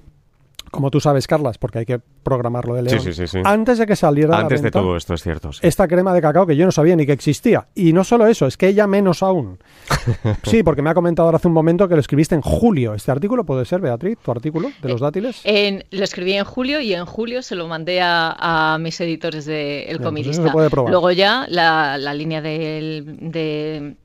como 0.71 0.91
tú 0.91 0.99
sabes, 0.99 1.27
Carlas, 1.27 1.57
porque 1.57 1.79
hay 1.79 1.85
que 1.85 1.99
programarlo 2.23 2.73
de 2.75 2.83
León, 2.83 2.99
sí, 2.99 3.13
sí, 3.13 3.27
sí, 3.27 3.39
antes 3.43 3.77
de 3.77 3.85
que 3.85 3.95
saliera 3.95 4.37
Antes 4.37 4.61
de 4.61 4.71
todo 4.71 4.97
esto, 4.97 5.13
es 5.13 5.23
cierto. 5.23 5.51
Esta 5.61 5.87
crema 5.87 6.13
de 6.13 6.21
cacao 6.21 6.45
que 6.45 6.55
yo 6.55 6.65
no 6.65 6.71
sabía 6.71 6.95
ni 6.95 7.05
que 7.05 7.13
existía. 7.13 7.67
Y 7.75 7.93
no 7.93 8.03
solo 8.03 8.27
eso, 8.27 8.47
es 8.47 8.57
que 8.57 8.67
ella 8.67 8.87
menos 8.87 9.23
aún. 9.23 9.59
sí, 10.43 10.63
porque 10.63 10.81
me 10.81 10.89
ha 10.89 10.93
comentado 10.93 11.27
ahora 11.27 11.37
hace 11.37 11.47
un 11.47 11.53
momento 11.53 11.87
que 11.87 11.95
lo 11.95 12.01
escribiste 12.01 12.35
en 12.35 12.41
julio. 12.41 12.93
¿Este 12.93 13.11
artículo 13.11 13.45
puede 13.45 13.65
ser, 13.65 13.81
Beatriz, 13.81 14.17
tu 14.19 14.31
artículo 14.31 14.69
de 14.81 14.89
los 14.89 15.01
dátiles? 15.01 15.41
En, 15.43 15.85
lo 15.91 16.03
escribí 16.03 16.33
en 16.33 16.45
julio 16.45 16.81
y 16.81 16.93
en 16.93 17.05
julio 17.05 17.41
se 17.41 17.55
lo 17.55 17.67
mandé 17.67 17.99
a, 18.01 18.77
mis 18.79 18.99
editores 19.01 19.45
de 19.45 19.83
El 19.83 19.97
pues 19.97 20.07
Comidista. 20.07 20.51
Luego 20.87 21.11
ya 21.11 21.45
la, 21.49 22.13
línea 22.13 22.41
de 22.41 23.95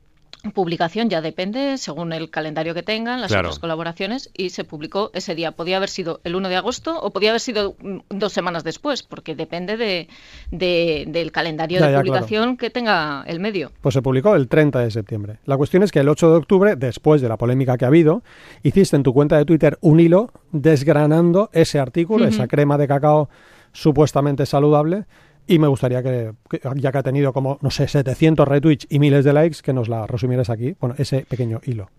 publicación 0.53 1.09
ya 1.09 1.21
depende 1.21 1.77
según 1.77 2.13
el 2.13 2.29
calendario 2.29 2.73
que 2.73 2.81
tengan, 2.83 3.21
las 3.21 3.31
otras 3.31 3.59
colaboraciones, 3.59 4.31
y 4.35 4.49
se 4.49 4.63
publicó 4.63 5.11
ese 5.13 5.35
día. 5.35 5.51
Podía 5.51 5.77
haber 5.77 5.89
sido 5.89 6.19
el 6.23 6.35
1 6.35 6.49
de 6.49 6.55
agosto 6.55 6.99
o 6.99 7.11
podía 7.11 7.29
haber 7.29 7.41
sido 7.41 7.75
mm, 7.79 7.99
dos 8.09 8.33
semanas 8.33 8.63
después, 8.63 9.03
porque 9.03 9.35
depende 9.35 9.77
de, 9.77 10.07
del 10.49 11.31
calendario 11.31 11.81
de 11.81 11.95
publicación 11.95 12.57
que 12.57 12.69
tenga 12.69 13.23
el 13.27 13.39
medio. 13.39 13.71
Pues 13.81 13.93
se 13.93 14.01
publicó 14.01 14.35
el 14.35 14.47
30 14.47 14.79
de 14.79 14.91
septiembre. 14.91 15.37
La 15.45 15.57
cuestión 15.57 15.83
es 15.83 15.91
que 15.91 15.99
el 15.99 16.09
8 16.09 16.31
de 16.31 16.37
octubre, 16.37 16.75
después 16.75 17.21
de 17.21 17.29
la 17.29 17.37
polémica 17.37 17.77
que 17.77 17.85
ha 17.85 17.89
habido, 17.89 18.23
hiciste 18.63 18.95
en 18.95 19.03
tu 19.03 19.13
cuenta 19.13 19.37
de 19.37 19.45
Twitter 19.45 19.77
un 19.81 19.99
hilo 19.99 20.31
desgranando 20.51 21.49
ese 21.53 21.79
artículo, 21.79 22.25
esa 22.25 22.47
crema 22.47 22.77
de 22.77 22.87
cacao 22.87 23.29
supuestamente 23.73 24.45
saludable, 24.45 25.05
y 25.47 25.59
me 25.59 25.67
gustaría 25.67 26.01
que, 26.03 26.31
ya 26.75 26.91
que 26.91 26.97
ha 26.97 27.03
tenido 27.03 27.33
como, 27.33 27.57
no 27.61 27.71
sé, 27.71 27.87
700 27.87 28.47
retweets 28.47 28.87
y 28.89 28.99
miles 28.99 29.25
de 29.25 29.33
likes, 29.33 29.59
que 29.61 29.73
nos 29.73 29.89
la 29.89 30.07
resumieras 30.07 30.49
aquí, 30.49 30.75
bueno, 30.79 30.95
ese 30.97 31.25
pequeño 31.25 31.61
hilo. 31.65 31.89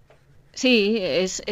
Sí, 0.55 0.99
es 1.01 1.43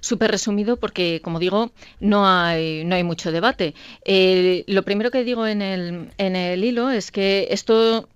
súper 0.00 0.30
mm, 0.30 0.32
resumido 0.32 0.76
porque, 0.76 1.20
como 1.22 1.38
digo, 1.38 1.70
no 2.00 2.26
hay, 2.26 2.84
no 2.84 2.96
hay 2.96 3.04
mucho 3.04 3.30
debate. 3.30 3.74
Eh, 4.04 4.64
lo 4.66 4.82
primero 4.82 5.10
que 5.10 5.22
digo 5.22 5.46
en 5.46 5.62
el, 5.62 6.10
en 6.18 6.34
el 6.34 6.64
hilo 6.64 6.90
es 6.90 7.12
que 7.12 7.48
esto, 7.50 8.08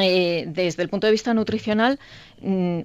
eh, 0.00 0.44
desde 0.48 0.82
el 0.82 0.88
punto 0.88 1.06
de 1.06 1.10
vista 1.10 1.34
nutricional, 1.34 1.98
Mm, 1.98 2.31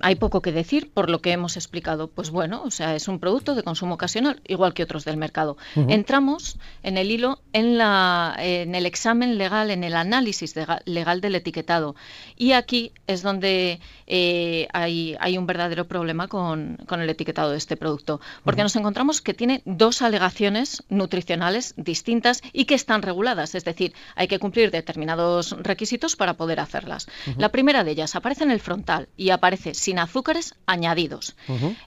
hay 0.01 0.15
poco 0.15 0.41
que 0.41 0.51
decir 0.51 0.91
por 0.91 1.09
lo 1.09 1.19
que 1.21 1.31
hemos 1.31 1.55
explicado. 1.57 2.07
Pues 2.07 2.29
bueno, 2.29 2.61
o 2.63 2.71
sea, 2.71 2.95
es 2.95 3.07
un 3.07 3.19
producto 3.19 3.55
de 3.55 3.63
consumo 3.63 3.95
ocasional, 3.95 4.41
igual 4.47 4.73
que 4.73 4.83
otros 4.83 5.05
del 5.05 5.17
mercado. 5.17 5.57
Entramos 5.75 6.57
en 6.83 6.97
el 6.97 7.09
hilo, 7.11 7.39
en, 7.53 7.77
la, 7.77 8.35
en 8.37 8.75
el 8.75 8.85
examen 8.85 9.37
legal, 9.37 9.71
en 9.71 9.83
el 9.83 9.95
análisis 9.95 10.53
legal 10.85 11.21
del 11.21 11.35
etiquetado. 11.35 11.95
Y 12.35 12.51
aquí 12.51 12.91
es 13.07 13.21
donde 13.23 13.79
eh, 14.05 14.67
hay, 14.73 15.15
hay, 15.19 15.37
un 15.37 15.47
verdadero 15.47 15.87
problema 15.87 16.27
con, 16.27 16.77
el 16.89 17.09
etiquetado 17.09 17.51
de 17.51 17.57
este 17.57 17.77
producto, 17.77 18.21
porque 18.43 18.63
nos 18.63 18.75
encontramos 18.75 19.21
que 19.21 19.33
tiene 19.33 19.61
dos 19.65 20.01
alegaciones 20.01 20.83
nutricionales 20.89 21.73
distintas 21.77 22.41
y 22.53 22.65
que 22.65 22.75
están 22.75 23.01
reguladas, 23.01 23.55
es 23.55 23.65
decir, 23.65 23.93
hay 24.15 24.27
que 24.27 24.39
cumplir 24.39 24.71
determinados 24.71 25.55
requisitos 25.59 26.15
para 26.15 26.35
poder 26.35 26.59
hacerlas. 26.59 27.07
La 27.37 27.49
primera 27.49 27.83
de 27.83 27.91
ellas 27.91 28.15
aparece 28.15 28.43
en 28.43 28.51
el 28.51 28.59
frontal 28.59 29.09
y 29.17 29.29
aparece 29.29 29.46
aparece 29.47 29.73
sin 29.73 29.97
azúcares 29.97 30.55
añadidos. 30.65 31.37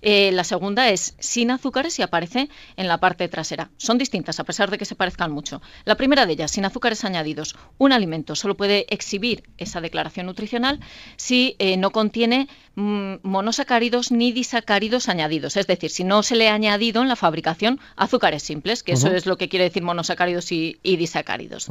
Eh, 0.01 0.33
la 0.33 0.45
segunda 0.45 0.89
es 0.89 1.15
sin 1.19 1.51
azúcares 1.51 1.99
y 1.99 2.03
aparece 2.03 2.49
en 2.77 2.89
la 2.89 2.99
parte 2.99 3.29
trasera. 3.29 3.71
Son 3.77 3.99
distintas 3.99 4.41
a 4.41 4.45
pesar 4.45 4.71
de 4.71 4.79
que 4.79 4.87
se 4.87 4.95
parezcan 4.95 5.31
mucho. 5.31 5.61
La 5.85 5.97
primera 5.97 6.25
de 6.25 6.33
ellas, 6.33 6.53
sin 6.53 6.65
azúcares 6.65 7.05
añadidos. 7.05 7.57
Un 7.77 7.93
alimento 7.93 8.35
solo 8.35 8.57
puede 8.57 8.87
exhibir 8.89 9.43
esa 9.59 9.83
declaración 9.83 10.25
nutricional 10.25 10.81
si 11.17 11.55
eh, 11.59 11.77
no 11.77 11.91
contiene 11.91 12.49
monosacáridos 12.81 14.11
ni 14.11 14.33
disacáridos 14.33 15.09
añadidos. 15.09 15.57
Es 15.57 15.67
decir, 15.67 15.91
si 15.91 16.05
no 16.05 16.23
se 16.23 16.37
le 16.37 16.49
ha 16.49 16.55
añadido 16.55 17.03
en 17.03 17.09
la 17.09 17.17
fabricación 17.17 17.81
azúcares 17.97 18.43
simples, 18.43 18.83
que 18.83 18.93
eso 18.93 19.09
es 19.09 19.27
lo 19.27 19.37
que 19.37 19.49
quiere 19.49 19.65
decir 19.65 19.83
monosacáridos 19.83 20.51
y, 20.53 20.79
disacáridos. 20.83 21.69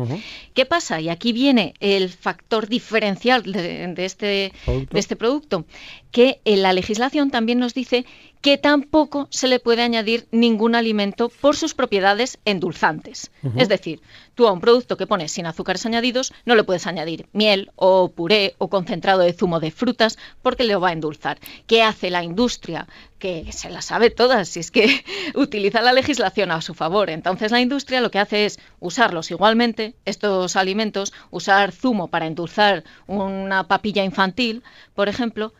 ¿Qué 0.54 0.66
pasa? 0.66 1.01
Y 1.01 1.10
aquí 1.10 1.34
viene 1.34 1.74
el 1.80 2.10
factor 2.10 2.68
diferencial 2.68 3.44
de, 3.44 3.94
este, 4.06 4.54
de 4.66 5.00
este 5.00 5.16
producto 5.16 5.66
que 6.12 6.42
en 6.46 6.62
la 6.63 6.74
legislación 6.74 7.30
también 7.30 7.60
nos 7.60 7.74
dice 7.74 8.06
que 8.41 8.58
tampoco 8.58 9.27
se 9.31 9.48
le 9.48 9.60
puede 9.60 9.81
añadir 9.81 10.27
ningún 10.31 10.75
alimento 10.75 11.29
por 11.29 11.58
sus 11.58 11.74
propiedades 11.74 12.39
endulzantes. 12.46 13.31
Es 13.58 13.67
decir, 13.67 14.01
tú 14.36 14.48
a 14.48 14.53
un 14.53 14.62
producto 14.62 14.96
que 14.96 15.08
pones 15.08 15.34
sin 15.34 15.46
azúcares 15.46 15.86
añadidos 15.86 16.34
no 16.46 16.55
le 16.55 16.63
puedes 16.63 16.88
añadir 16.88 17.27
miel 17.34 17.72
o 17.75 18.10
puré 18.12 18.55
o 18.58 18.69
concentrado 18.69 19.22
de 19.22 19.34
zumo 19.34 19.60
de 19.60 19.72
frutas 19.72 20.17
porque 20.41 20.63
le 20.63 20.77
va 20.77 20.89
a 20.89 20.93
endulzar. 20.93 21.38
¿Qué 21.67 21.84
hace 21.84 22.10
la 22.10 22.24
industria? 22.24 22.88
Que 23.17 23.51
se 23.51 23.69
la 23.69 23.81
sabe 23.81 24.10
todas, 24.10 24.48
si 24.48 24.62
es 24.62 24.72
que 24.72 25.03
utiliza 25.36 25.81
la 25.81 25.91
legislación 25.91 26.51
a 26.51 26.62
su 26.62 26.74
favor. 26.74 27.10
Entonces 27.10 27.51
la 27.51 27.60
industria 27.60 28.00
lo 28.00 28.12
que 28.12 28.19
hace 28.19 28.46
es 28.46 28.60
usarlos 28.79 29.31
igualmente, 29.31 29.96
estos 30.05 30.55
alimentos, 30.55 31.12
usar 31.29 31.74
zumo 31.74 32.08
para 32.08 32.27
endulzar 32.27 32.86
una 33.08 33.67
papilla 33.67 34.05
infantil, 34.05 34.63
por 34.96 35.10
ejemplo, 35.10 35.53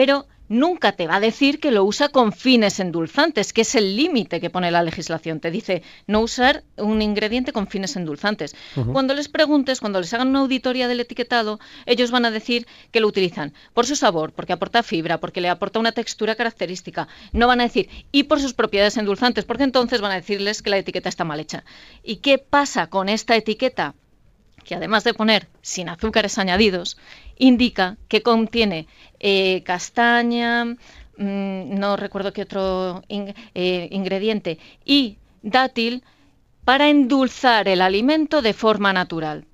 pero 0.00 0.26
nunca 0.48 0.92
te 0.92 1.06
va 1.06 1.16
a 1.16 1.20
decir 1.20 1.60
que 1.60 1.70
lo 1.70 1.84
usa 1.84 2.08
con 2.08 2.32
fines 2.32 2.80
endulzantes, 2.80 3.52
que 3.52 3.60
es 3.60 3.74
el 3.74 3.96
límite 3.96 4.40
que 4.40 4.48
pone 4.48 4.70
la 4.70 4.82
legislación. 4.82 5.40
Te 5.40 5.50
dice 5.50 5.82
no 6.06 6.20
usar 6.20 6.64
un 6.78 7.02
ingrediente 7.02 7.52
con 7.52 7.66
fines 7.66 7.96
endulzantes. 7.96 8.56
Cuando 8.94 9.12
les 9.12 9.28
preguntes, 9.28 9.78
cuando 9.78 10.00
les 10.00 10.14
hagan 10.14 10.28
una 10.28 10.38
auditoría 10.38 10.88
del 10.88 11.00
etiquetado, 11.00 11.60
ellos 11.84 12.10
van 12.12 12.24
a 12.24 12.30
decir 12.30 12.66
que 12.90 13.00
lo 13.00 13.08
utilizan 13.08 13.52
por 13.74 13.84
su 13.84 13.94
sabor, 13.94 14.32
porque 14.32 14.54
aporta 14.54 14.82
fibra, 14.82 15.20
porque 15.20 15.42
le 15.42 15.50
aporta 15.50 15.78
una 15.78 15.92
textura 15.92 16.34
característica. 16.34 17.06
No 17.34 17.46
van 17.46 17.60
a 17.60 17.64
decir 17.64 17.90
y 18.10 18.22
por 18.22 18.40
sus 18.40 18.54
propiedades 18.54 18.96
endulzantes, 18.96 19.44
porque 19.44 19.64
entonces 19.64 20.00
van 20.00 20.12
a 20.12 20.22
decirles 20.22 20.62
que 20.62 20.70
la 20.70 20.78
etiqueta 20.78 21.10
está 21.10 21.24
mal 21.24 21.40
hecha. 21.40 21.62
¿Y 22.02 22.16
qué 22.16 22.38
pasa 22.38 22.86
con 22.86 23.10
esta 23.10 23.36
etiqueta? 23.36 23.94
que 24.64 24.74
además 24.74 25.04
de 25.04 25.14
poner 25.14 25.48
sin 25.62 25.88
azúcares 25.88 26.38
añadidos, 26.38 26.96
indica 27.40 27.96
que 28.06 28.22
contiene 28.22 28.86
eh, 29.18 29.62
castaña, 29.64 30.64
mm, 30.64 31.74
no 31.74 31.96
recuerdo 31.96 32.32
qué 32.32 32.42
otro 32.42 33.02
eh, 33.08 33.88
ingrediente, 33.90 34.58
y 34.84 35.16
dátil 35.42 36.04
para 36.64 36.88
endulzar 36.88 37.66
el 37.66 37.80
alimento 37.80 38.42
de 38.42 38.52
forma 38.52 38.92
natural. 38.92 39.46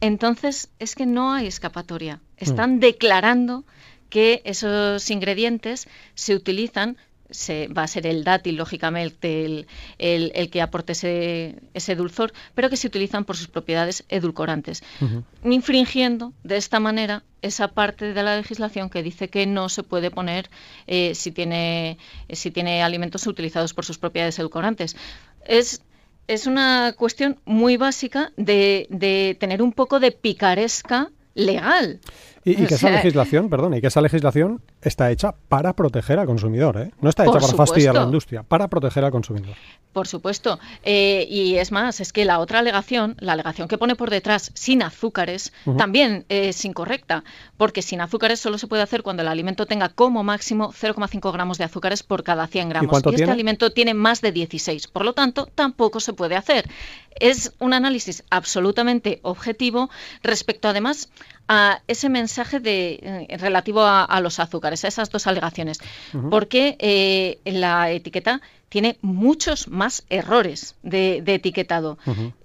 Entonces 0.00 0.70
es 0.78 0.94
que 0.94 1.04
no 1.04 1.32
hay 1.34 1.46
escapatoria. 1.46 2.16
Mm. 2.16 2.20
Están 2.38 2.80
declarando 2.80 3.64
que 4.08 4.40
esos 4.44 5.10
ingredientes 5.10 5.88
se 6.14 6.34
utilizan 6.34 6.96
se, 7.30 7.68
va 7.68 7.82
a 7.84 7.86
ser 7.86 8.06
el 8.06 8.24
dátil, 8.24 8.56
lógicamente, 8.56 9.66
el, 9.98 10.50
que 10.50 10.62
aporte 10.62 10.92
ese, 10.92 11.94
dulzor, 11.96 12.32
pero 12.54 12.70
que 12.70 12.76
se 12.76 12.86
utilizan 12.86 13.24
por 13.24 13.36
sus 13.36 13.48
propiedades 13.48 14.04
edulcorantes, 14.08 14.82
infringiendo 15.44 16.32
de 16.44 16.56
esta 16.56 16.80
manera 16.80 17.22
esa 17.42 17.68
parte 17.68 18.12
de 18.12 18.22
la 18.22 18.36
legislación 18.36 18.90
que 18.90 19.02
dice 19.02 19.28
que 19.28 19.46
no 19.46 19.68
se 19.68 19.82
puede 19.82 20.10
poner 20.10 20.50
eh, 20.86 21.14
si, 21.14 21.32
tiene, 21.32 21.96
si 22.30 22.50
tiene 22.50 22.82
alimentos 22.82 23.26
utilizados 23.26 23.72
por 23.72 23.84
sus 23.84 23.98
propiedades 23.98 24.38
edulcorantes. 24.38 24.96
Es 25.46 25.82
es 26.30 26.46
una 26.46 26.94
cuestión 26.96 27.40
muy 27.44 27.76
básica 27.76 28.32
de, 28.36 28.86
de, 28.88 29.36
tener 29.40 29.62
un 29.62 29.72
poco 29.72 29.98
de 29.98 30.12
picaresca 30.12 31.10
legal. 31.34 31.98
Y, 32.42 32.54
que 32.66 32.74
esa 32.74 32.88
legislación, 32.88 33.50
perdón, 33.50 33.74
y 33.74 33.80
que 33.82 33.88
esa 33.88 34.00
legislación 34.00 34.62
está 34.80 35.10
hecha 35.10 35.34
para 35.48 35.74
proteger 35.74 36.18
al 36.18 36.26
consumidor, 36.26 36.78
¿eh? 36.78 36.90
No 37.00 37.10
está 37.10 37.24
hecha 37.24 37.38
para 37.38 37.52
fastidiar 37.52 37.96
a 37.96 38.00
la 38.00 38.06
industria, 38.06 38.42
para 38.42 38.68
proteger 38.68 39.04
al 39.04 39.10
consumidor. 39.10 39.54
Por 39.92 40.06
supuesto. 40.06 40.58
Eh, 40.84 41.26
y 41.28 41.56
es 41.56 41.72
más, 41.72 42.00
es 42.00 42.12
que 42.12 42.24
la 42.24 42.38
otra 42.38 42.60
alegación, 42.60 43.16
la 43.18 43.32
alegación 43.32 43.68
que 43.68 43.76
pone 43.76 43.96
por 43.96 44.08
detrás 44.08 44.52
sin 44.54 44.82
azúcares, 44.82 45.52
también 45.76 46.24
es 46.28 46.64
incorrecta, 46.64 47.24
porque 47.56 47.82
sin 47.82 48.00
azúcares 48.00 48.40
solo 48.40 48.56
se 48.56 48.68
puede 48.68 48.82
hacer 48.82 49.02
cuando 49.02 49.22
el 49.22 49.28
alimento 49.28 49.66
tenga 49.66 49.88
como 49.88 50.22
máximo 50.22 50.72
0,5 50.72 51.32
gramos 51.32 51.58
de 51.58 51.64
azúcares 51.64 52.02
por 52.02 52.22
cada 52.22 52.46
100 52.46 52.68
gramos. 52.68 53.02
¿Y, 53.04 53.14
este 53.16 53.30
alimento 53.30 53.70
tiene 53.72 53.92
más 53.92 54.20
de 54.20 54.32
16, 54.32 54.86
por 54.86 55.04
lo 55.04 55.12
tanto, 55.12 55.46
tampoco 55.54 56.00
se 56.00 56.12
puede 56.12 56.36
hacer. 56.36 56.70
Es 57.18 57.52
un 57.58 57.74
análisis 57.74 58.24
absolutamente 58.30 59.18
objetivo 59.22 59.90
respecto, 60.22 60.68
además, 60.68 61.10
a 61.52 61.82
ese 61.88 62.08
mensaje 62.08 62.60
de, 62.60 63.26
eh, 63.28 63.36
relativo 63.36 63.82
a, 63.82 64.20
los 64.20 64.38
azúcares, 64.38 64.84
a 64.84 64.88
esas 64.88 65.10
dos 65.10 65.26
alegaciones, 65.26 65.80
porque 66.30 66.76
eh, 66.78 67.40
la 67.44 67.90
etiqueta 67.90 68.40
tiene 68.70 68.96
muchos 69.02 69.68
más 69.68 70.04
errores 70.08 70.76
de, 70.82 71.22
etiquetado. 71.26 71.98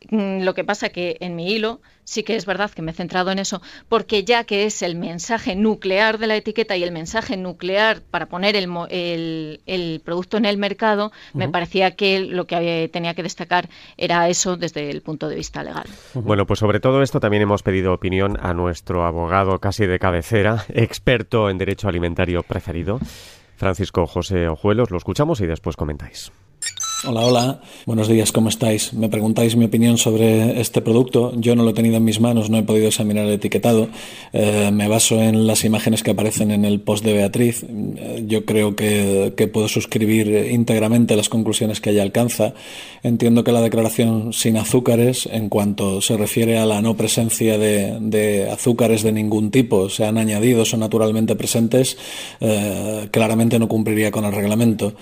Mm, 0.09 0.41
lo 0.41 0.53
que 0.53 0.63
pasa 0.63 0.89
que 0.89 1.17
en 1.21 1.35
mi 1.35 1.53
hilo 1.53 1.79
sí 2.03 2.23
que 2.23 2.35
es 2.35 2.45
verdad 2.45 2.71
que 2.71 2.81
me 2.81 2.91
he 2.91 2.93
centrado 2.93 3.31
en 3.31 3.39
eso, 3.39 3.61
porque 3.89 4.23
ya 4.23 4.43
que 4.43 4.65
es 4.65 4.81
el 4.81 4.95
mensaje 4.95 5.55
nuclear 5.55 6.17
de 6.17 6.27
la 6.27 6.35
etiqueta 6.35 6.77
y 6.77 6.83
el 6.83 6.91
mensaje 6.91 7.37
nuclear 7.37 8.01
para 8.01 8.27
poner 8.27 8.55
el, 8.55 9.59
el, 9.65 10.01
producto 10.03 10.37
en 10.37 10.45
el 10.45 10.57
mercado, 10.57 11.11
me 11.33 11.49
parecía 11.49 11.95
que 11.95 12.19
lo 12.19 12.45
que 12.45 12.89
tenía 12.91 13.13
que 13.13 13.23
destacar 13.23 13.69
era 13.97 14.29
eso 14.29 14.57
desde 14.57 14.89
el 14.89 15.01
punto 15.01 15.27
de 15.27 15.35
vista 15.35 15.63
legal. 15.63 15.85
Bueno, 16.13 16.45
pues 16.45 16.59
sobre 16.59 16.79
todo 16.79 17.01
esto 17.01 17.19
también 17.19 17.43
hemos 17.43 17.63
pedido 17.63 17.93
opinión 17.93 18.37
a 18.39 18.53
nuestro 18.53 19.05
abogado 19.05 19.59
casi 19.59 19.85
de 19.85 19.99
cabecera, 19.99 20.65
experto 20.73 21.49
en 21.49 21.57
derecho 21.57 21.87
alimentario 21.87 22.43
preferido. 22.43 22.99
Francisco 23.55 24.05
José 24.07 24.47
Ojuelos. 24.47 24.91
Lo 24.91 24.97
escuchamos 24.97 25.41
y 25.41 25.47
después 25.47 25.75
comentáis. 25.75 26.31
Hola, 27.07 27.21
hola. 27.21 27.59
Buenos 27.85 28.07
días, 28.07 28.31
¿cómo 28.31 28.49
estáis? 28.49 28.91
Me 28.93 29.09
preguntáis 29.09 29.55
mi 29.55 29.65
opinión 29.65 29.99
sobre 29.99 30.59
este 30.59 30.81
producto. 30.81 31.33
Yo 31.35 31.55
no 31.55 31.61
lo 31.61 31.69
he 31.69 31.73
tenido 31.73 31.97
en 31.97 32.03
mis 32.03 32.19
manos, 32.19 32.49
no 32.49 32.57
he 32.57 32.63
podido 32.63 32.87
examinar 32.87 33.25
el 33.25 33.33
etiquetado. 33.33 33.89
Eh, 34.33 34.71
me 34.73 34.87
baso 34.87 35.21
en 35.21 35.45
las 35.45 35.65
imágenes 35.65 36.01
que 36.01 36.11
aparecen 36.11 36.49
en 36.49 36.65
el 36.65 36.81
post 36.81 37.05
de 37.05 37.13
Beatriz. 37.13 37.63
Eh, 37.63 38.23
yo 38.25 38.45
creo 38.45 38.75
que, 38.75 39.33
puedo 39.53 39.67
suscribir 39.67 40.49
íntegramente 40.51 41.15
las 41.15 41.29
conclusiones 41.29 41.79
que 41.79 41.91
ella 41.91 42.01
alcanza. 42.01 42.55
Entiendo 43.03 43.43
que 43.43 43.51
la 43.51 43.61
declaración 43.61 44.33
sin 44.33 44.57
azúcares, 44.57 45.29
en 45.31 45.49
cuanto 45.49 46.01
se 46.01 46.17
refiere 46.17 46.57
a 46.57 46.65
la 46.65 46.81
no 46.81 46.97
presencia 46.97 47.59
de, 47.59 48.49
azúcares 48.51 49.03
de 49.03 49.11
ningún 49.11 49.51
tipo, 49.51 49.89
sean 49.89 50.17
añadidos 50.17 50.73
o 50.73 50.77
naturalmente 50.77 51.35
presentes, 51.35 51.97
eh, 52.39 53.09
claramente 53.11 53.59
no 53.59 53.67
cumpliría 53.67 54.09
con 54.09 54.25
el 54.25 54.31
reglamento. 54.31 54.95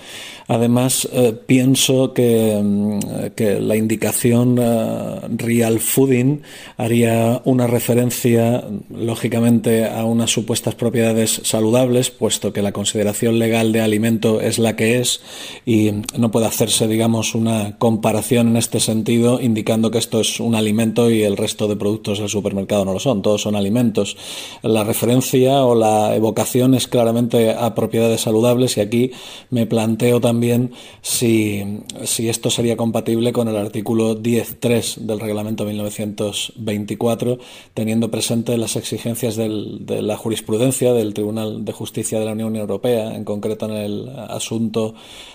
Además, 0.46 1.08
pienso 1.46 1.93
Mm, 1.94 2.98
que, 3.36 3.60
la 3.60 3.76
indicación 3.76 4.58
eh, 4.60 5.20
real 5.36 5.78
fooding 5.78 6.42
haría 6.76 7.40
una 7.44 7.66
referencia, 7.66 8.64
lógicamente, 8.90 9.86
a 9.86 10.04
unas 10.04 10.30
supuestas 10.30 10.74
propiedades 10.74 11.40
saludables, 11.44 12.10
puesto 12.10 12.52
que 12.52 12.62
la 12.62 12.72
consideración 12.72 13.38
legal 13.38 13.72
de 13.72 13.80
alimento 13.80 14.40
es 14.40 14.58
la 14.58 14.76
que 14.76 14.98
es 15.00 15.20
y 15.64 15.92
no 16.16 16.30
puede 16.30 16.46
hacerse, 16.46 16.88
digamos, 16.88 17.34
una 17.34 17.76
comparación 17.78 18.48
en 18.48 18.56
este 18.56 18.80
sentido, 18.80 19.40
indicando 19.40 19.90
que 19.90 19.98
esto 19.98 20.20
es 20.20 20.40
un 20.40 20.54
alimento 20.54 21.10
y 21.10 21.22
el 21.22 21.36
resto 21.36 21.68
de 21.68 21.76
productos 21.76 22.18
del 22.18 22.28
supermercado 22.28 22.84
no 22.84 22.92
lo 22.92 23.00
son, 23.00 23.22
todos 23.22 23.42
son 23.42 23.54
alimentos. 23.56 24.16
La 24.62 24.84
referencia 24.84 25.64
o 25.64 25.74
la 25.74 26.14
evocación 26.14 26.74
es 26.74 26.88
claramente 26.88 27.50
a 27.50 27.74
propiedades 27.74 28.22
saludables 28.22 28.76
y 28.76 28.80
aquí 28.80 29.12
me 29.50 29.66
planteo 29.66 30.20
también 30.20 30.72
si 31.02 31.73
si 32.04 32.28
esto 32.28 32.50
sería 32.50 32.76
compatible 32.76 33.32
con 33.32 33.48
el 33.48 33.56
artículo 33.56 34.16
10.3 34.16 34.98
del 34.98 35.20
reglamento 35.20 35.64
1924, 35.64 37.38
teniendo 37.74 38.10
presente 38.10 38.56
las 38.56 38.76
exigencias 38.76 39.36
de 39.36 40.02
la 40.02 40.16
jurisprudencia 40.16 40.92
del 40.92 41.14
Tribunal 41.14 41.64
de 41.64 41.72
Justicia 41.72 42.18
de 42.18 42.24
la 42.24 42.32
Unión 42.32 42.56
Europea, 42.56 43.14
en 43.14 43.24
concreto 43.24 43.66
en 43.66 43.72
el 43.72 44.08
asunto 44.28 44.94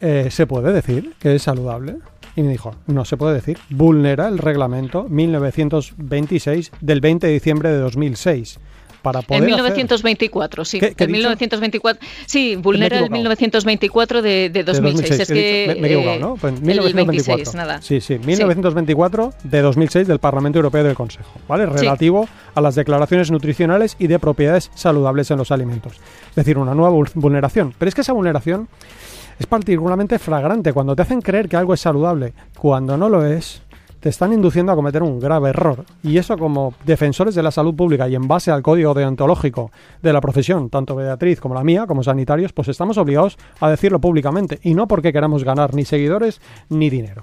eh, 0.00 0.28
¿se 0.30 0.46
puede 0.46 0.72
decir 0.72 1.14
que 1.18 1.34
es 1.34 1.42
saludable? 1.42 1.96
Y 2.36 2.42
me 2.42 2.50
dijo, 2.50 2.72
no 2.86 3.04
se 3.04 3.16
puede 3.16 3.34
decir, 3.34 3.58
vulnera 3.70 4.26
el 4.28 4.38
reglamento 4.38 5.04
1926 5.08 6.72
del 6.80 7.00
20 7.00 7.26
de 7.28 7.32
diciembre 7.32 7.68
de 7.70 7.78
2006 7.78 8.58
para 9.04 9.22
poder 9.22 9.42
En 9.42 9.46
1924, 9.46 10.64
sí. 10.64 10.80
en 10.82 11.12
1924, 11.12 12.08
sí, 12.26 12.56
vulnera 12.56 12.98
el 12.98 13.10
1924 13.10 14.22
de, 14.22 14.50
de 14.50 14.64
2006. 14.64 15.20
Es 15.20 15.28
que, 15.28 15.76
me, 15.78 15.88
he 15.88 15.92
equivocado, 15.92 16.18
¿no? 16.18 16.36
Pues 16.36 16.60
1924. 16.60 17.52
nada. 17.52 17.82
Sí, 17.82 18.00
sí, 18.00 18.18
1924 18.18 19.34
de 19.44 19.60
2006 19.60 20.08
del 20.08 20.18
Parlamento 20.18 20.58
Europeo 20.58 20.82
del 20.82 20.94
Consejo, 20.94 21.30
¿vale? 21.46 21.66
Relativo 21.66 22.26
a 22.54 22.60
las 22.60 22.74
declaraciones 22.74 23.30
nutricionales 23.30 23.94
y 23.98 24.06
de 24.06 24.18
propiedades 24.18 24.70
saludables 24.74 25.30
en 25.30 25.36
los 25.36 25.52
alimentos. 25.52 26.00
Es 26.30 26.36
decir, 26.36 26.56
una 26.56 26.74
nueva 26.74 27.06
vulneración. 27.14 27.74
Pero 27.78 27.88
es 27.90 27.94
que 27.94 28.00
esa 28.00 28.14
vulneración 28.14 28.68
es 29.38 29.46
particularmente 29.46 30.18
flagrante 30.18 30.72
cuando 30.72 30.96
te 30.96 31.02
hacen 31.02 31.20
creer 31.20 31.48
que 31.48 31.56
algo 31.56 31.74
es 31.74 31.80
saludable 31.80 32.32
cuando 32.56 32.96
no 32.96 33.08
lo 33.08 33.26
es 33.26 33.62
te 34.04 34.10
están 34.10 34.34
induciendo 34.34 34.70
a 34.70 34.74
cometer 34.74 35.02
un 35.02 35.18
grave 35.18 35.48
error. 35.48 35.86
Y 36.02 36.18
eso 36.18 36.36
como 36.36 36.74
defensores 36.84 37.34
de 37.34 37.42
la 37.42 37.50
salud 37.50 37.74
pública 37.74 38.06
y 38.06 38.14
en 38.14 38.28
base 38.28 38.50
al 38.50 38.60
código 38.60 38.92
deontológico 38.92 39.70
de 40.02 40.12
la 40.12 40.20
profesión, 40.20 40.68
tanto 40.68 40.94
Beatriz 40.94 41.40
como 41.40 41.54
la 41.54 41.64
mía, 41.64 41.86
como 41.86 42.02
sanitarios, 42.02 42.52
pues 42.52 42.68
estamos 42.68 42.98
obligados 42.98 43.38
a 43.60 43.70
decirlo 43.70 44.02
públicamente. 44.02 44.58
Y 44.62 44.74
no 44.74 44.86
porque 44.88 45.10
queramos 45.10 45.42
ganar 45.42 45.72
ni 45.72 45.86
seguidores 45.86 46.42
ni 46.68 46.90
dinero. 46.90 47.22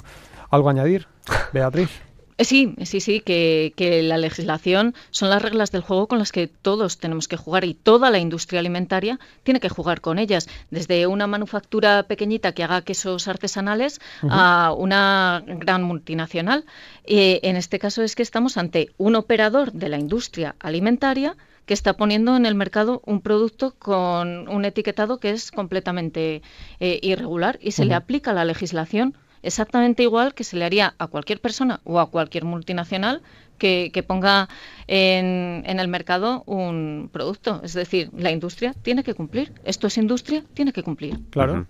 ¿Algo 0.50 0.70
añadir, 0.70 1.06
Beatriz? 1.54 2.02
Eh, 2.41 2.43
sí, 2.43 2.73
sí, 2.86 3.01
sí, 3.01 3.19
que, 3.19 3.71
que, 3.75 4.01
la 4.01 4.17
legislación 4.17 4.95
son 5.12 5.30
las 5.30 5.43
reglas 5.43 5.71
del 5.71 5.84
juego 5.84 6.08
con 6.08 6.17
las 6.17 6.32
que 6.32 6.47
todos 6.47 6.97
tenemos 6.97 7.27
que 7.27 7.38
jugar 7.38 7.65
y 7.65 7.75
toda 7.75 8.10
la 8.10 8.17
industria 8.17 8.60
alimentaria 8.62 9.19
tiene 9.43 9.60
que 9.60 9.69
jugar 9.69 10.01
con 10.01 10.17
ellas, 10.17 10.49
desde 10.71 11.06
una 11.06 11.27
manufactura 11.27 12.01
pequeñita 12.01 12.54
que 12.54 12.63
haga 12.63 12.82
quesos 12.82 13.27
artesanales 13.27 14.01
a 14.27 14.73
una 14.75 15.43
gran 15.45 15.84
multinacional. 15.84 16.65
Eh, 17.04 17.41
en 17.43 17.58
este 17.58 17.77
caso 17.77 18.01
es 18.01 18.15
que 18.15 18.23
estamos 18.23 18.58
ante 18.58 18.89
un 18.97 19.15
operador 19.15 19.71
de 19.71 19.89
la 19.89 19.99
industria 19.99 20.56
alimentaria 20.60 21.38
que 21.67 21.75
está 21.75 21.93
poniendo 21.93 22.36
en 22.36 22.47
el 22.47 22.56
mercado 22.56 23.04
un 23.06 23.21
producto 23.21 23.75
con 23.77 24.49
un 24.49 24.65
etiquetado 24.65 25.19
que 25.19 25.30
es 25.30 25.51
completamente 25.51 26.41
eh, 26.80 26.99
irregular 27.04 27.60
y 27.62 27.73
se 27.73 27.86
le 27.86 27.93
aplica 27.93 28.34
la 28.34 28.45
legislación 28.45 29.15
exactamente 29.43 30.04
igual 30.04 30.34
que 30.34 30.43
se 30.43 30.58
le 30.58 30.65
haría 30.65 30.93
a 30.97 31.08
cualquier 31.08 31.39
persona 31.39 31.82
o 31.84 31.99
a 31.99 32.10
cualquier 32.10 32.45
multinacional 32.45 33.21
que, 33.62 34.04
ponga 34.08 34.49
en, 34.88 35.63
el 35.65 35.88
mercado 35.88 36.43
un 36.45 37.10
producto. 37.12 37.62
Es 37.63 37.73
decir, 37.73 38.10
la 38.17 38.32
industria 38.32 38.73
tiene 38.82 39.04
que 39.04 39.13
cumplir. 39.13 39.54
Esto 39.63 39.88
es 39.88 39.97
industria, 39.97 40.43
tiene 40.54 40.73
que 40.73 40.82
cumplir. 40.82 41.19
Claro. 41.30 41.67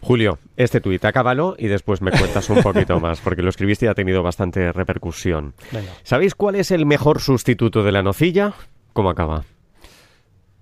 Julio, 0.00 0.38
este 0.56 0.80
tuit, 0.80 1.04
acábalo 1.04 1.54
y 1.58 1.66
después 1.66 2.00
me 2.00 2.12
cuentas 2.12 2.48
un 2.48 2.62
poquito 2.62 2.98
más, 3.00 3.20
porque 3.20 3.42
lo 3.42 3.50
escribiste 3.50 3.86
y 3.86 3.88
ha 3.88 3.94
tenido 3.94 4.22
bastante 4.22 4.72
repercusión. 4.72 5.54
¿Sabéis 6.02 6.34
cuál 6.34 6.54
es 6.54 6.70
el 6.70 6.86
mejor 6.86 7.20
sustituto 7.20 7.82
de 7.82 7.92
la 7.92 8.02
nocilla? 8.02 8.54
¿Cómo 8.92 9.10
acaba? 9.10 9.44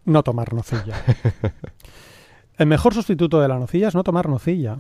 No 0.04 0.22
tomar 0.22 0.52
nocilla. 0.52 1.02
el 2.59 2.66
mejor 2.66 2.94
sustituto 2.94 3.40
de 3.40 3.48
la 3.48 3.59
nocilla 3.59 3.88
es 3.88 3.94
no 3.94 4.02
tomar 4.02 4.28
nocilla. 4.28 4.78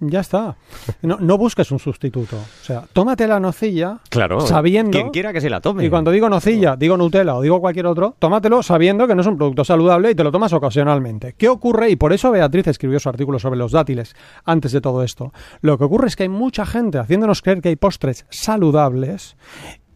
Ya 0.00 0.20
está. 0.20 0.56
No, 1.02 1.38
busques 1.38 1.70
un 1.70 1.78
sustituto. 1.78 2.36
O 2.36 2.64
sea, 2.64 2.84
tómate 2.92 3.26
la 3.26 3.40
nocilla 3.40 4.00
claro, 4.10 4.40
sabiendo. 4.40 4.90
Quien 4.90 5.10
quiera 5.10 5.32
que 5.32 5.40
se 5.40 5.48
la 5.48 5.60
tome. 5.60 5.84
Y 5.84 5.90
cuando 5.90 6.10
digo 6.10 6.28
nocilla, 6.28 6.76
digo 6.76 6.96
Nutella 6.96 7.36
o 7.36 7.42
digo 7.42 7.60
cualquier 7.60 7.86
otro, 7.86 8.14
tómatelo 8.18 8.62
sabiendo 8.62 9.06
que 9.06 9.14
no 9.14 9.22
es 9.22 9.26
un 9.26 9.36
producto 9.36 9.64
saludable 9.64 10.10
y 10.10 10.14
te 10.14 10.24
lo 10.24 10.32
tomas 10.32 10.52
ocasionalmente. 10.52 11.34
¿Qué 11.38 11.48
ocurre? 11.48 11.90
Y 11.90 11.96
por 11.96 12.12
eso 12.12 12.30
Beatriz 12.30 12.66
escribió 12.66 12.98
su 12.98 13.08
artículo 13.08 13.38
sobre 13.38 13.58
los 13.58 13.72
dátiles 13.72 14.14
antes 14.44 14.72
de 14.72 14.80
todo 14.80 15.02
esto. 15.02 15.32
Lo 15.60 15.78
que 15.78 15.84
ocurre 15.84 16.08
es 16.08 16.16
que 16.16 16.24
hay 16.24 16.28
mucha 16.28 16.66
gente 16.66 16.98
haciéndonos 16.98 17.40
creer 17.40 17.60
que 17.60 17.70
hay 17.70 17.76
postres 17.76 18.26
saludables 18.30 19.36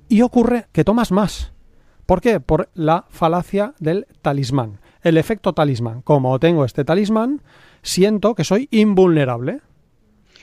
y 0.08 0.22
ocurre 0.22 0.66
que 0.72 0.84
tomas 0.84 1.12
más. 1.12 1.52
¿Por 2.06 2.22
qué? 2.22 2.40
Por 2.40 2.70
la 2.72 3.04
falacia 3.10 3.74
del 3.78 4.06
talismán. 4.22 4.80
El 5.02 5.18
efecto 5.18 5.52
talismán. 5.52 6.00
Como 6.02 6.38
tengo 6.38 6.64
este 6.64 6.84
talismán, 6.84 7.42
siento 7.82 8.34
que 8.34 8.44
soy 8.44 8.68
invulnerable. 8.70 9.60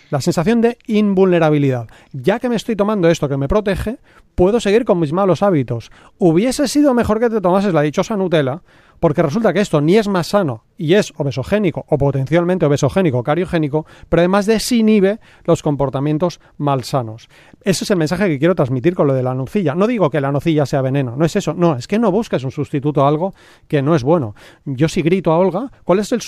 La 0.09 0.21
sensación 0.21 0.61
de 0.61 0.77
invulnerabilidad. 0.87 1.87
Ya 2.13 2.39
que 2.39 2.49
me 2.49 2.55
estoy 2.55 2.75
tomando 2.75 3.09
esto 3.09 3.27
que 3.27 3.37
me 3.37 3.47
protege, 3.47 3.97
puedo 4.35 4.59
seguir 4.59 4.85
con 4.85 4.99
mis 4.99 5.13
malos 5.13 5.41
hábitos. 5.41 5.91
Hubiese 6.17 6.67
sido 6.67 6.93
mejor 6.93 7.19
que 7.19 7.29
te 7.29 7.41
tomases 7.41 7.73
la 7.73 7.81
dichosa 7.81 8.15
Nutella, 8.15 8.61
porque 8.99 9.21
resulta 9.21 9.53
que 9.53 9.61
esto 9.61 9.81
ni 9.81 9.97
es 9.97 10.07
más 10.07 10.27
sano 10.27 10.63
y 10.77 10.93
es 10.93 11.13
obesogénico 11.17 11.85
o 11.89 11.97
potencialmente 11.97 12.65
obesogénico, 12.65 13.23
cariogénico, 13.23 13.85
pero 14.09 14.21
además 14.21 14.45
desinhibe 14.45 15.19
los 15.45 15.63
comportamientos 15.63 16.39
malsanos. 16.57 17.27
Ese 17.61 17.83
es 17.83 17.91
el 17.91 17.97
mensaje 17.97 18.27
que 18.27 18.39
quiero 18.39 18.55
transmitir 18.55 18.95
con 18.95 19.07
lo 19.07 19.13
de 19.13 19.23
la 19.23 19.33
nocilla. 19.33 19.75
No 19.75 19.87
digo 19.87 20.09
que 20.09 20.21
la 20.21 20.31
nocilla 20.31 20.65
sea 20.65 20.81
veneno, 20.81 21.15
no 21.15 21.25
es 21.25 21.35
eso, 21.35 21.53
no, 21.53 21.75
es 21.75 21.87
que 21.87 21.99
no 21.99 22.11
busques 22.11 22.43
un 22.43 22.51
sustituto 22.51 23.05
a 23.05 23.07
algo 23.07 23.33
que 23.67 23.81
no 23.81 23.95
es 23.95 24.03
bueno. 24.03 24.35
Yo 24.65 24.87
si 24.87 25.01
grito 25.01 25.31
a 25.31 25.37
Olga, 25.37 25.71
¿cuál 25.83 25.99
es 25.99 26.11
el, 26.11 26.21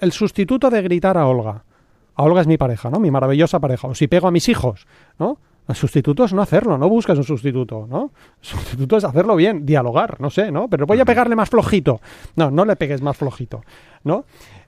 el 0.00 0.12
sustituto 0.12 0.70
de 0.70 0.82
gritar 0.82 1.16
a 1.16 1.26
Olga? 1.26 1.64
A 2.14 2.22
Olga 2.24 2.40
es 2.40 2.46
mi 2.46 2.56
pareja, 2.56 2.90
¿no? 2.90 2.98
Mi 2.98 3.10
maravillosa 3.10 3.60
pareja. 3.60 3.88
O 3.88 3.94
si 3.94 4.06
pego 4.06 4.28
a 4.28 4.30
mis 4.30 4.48
hijos, 4.48 4.86
¿no? 5.18 5.38
El 5.68 5.76
sustituto 5.76 6.24
es 6.24 6.32
no 6.32 6.42
hacerlo, 6.42 6.76
no 6.76 6.88
buscas 6.88 7.16
un 7.16 7.24
sustituto, 7.24 7.86
¿no? 7.88 8.10
El 8.40 8.46
sustituto 8.46 8.96
es 8.96 9.04
hacerlo 9.04 9.36
bien, 9.36 9.64
dialogar, 9.64 10.20
no 10.20 10.28
sé, 10.28 10.50
¿no? 10.50 10.68
Pero 10.68 10.86
voy 10.86 10.98
a 11.00 11.04
pegarle 11.04 11.36
más 11.36 11.48
flojito. 11.48 12.00
No, 12.34 12.50
no 12.50 12.64
le 12.64 12.76
pegues 12.76 13.00
más 13.00 13.16
flojito, 13.16 13.62
¿no? 14.02 14.24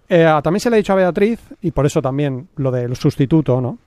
Eh, 0.09 0.25
también 0.43 0.61
se 0.61 0.71
le 0.71 0.77
ha 0.77 0.79
dicho 0.79 0.93
a 0.93 0.97
Beatriz, 0.97 1.41
y 1.63 1.73
por 1.73 1.85
eso 1.85 2.01
también 2.01 2.49
lo 2.57 2.71
del 2.71 2.95
sustituto, 2.95 3.61
¿no? 3.61 3.79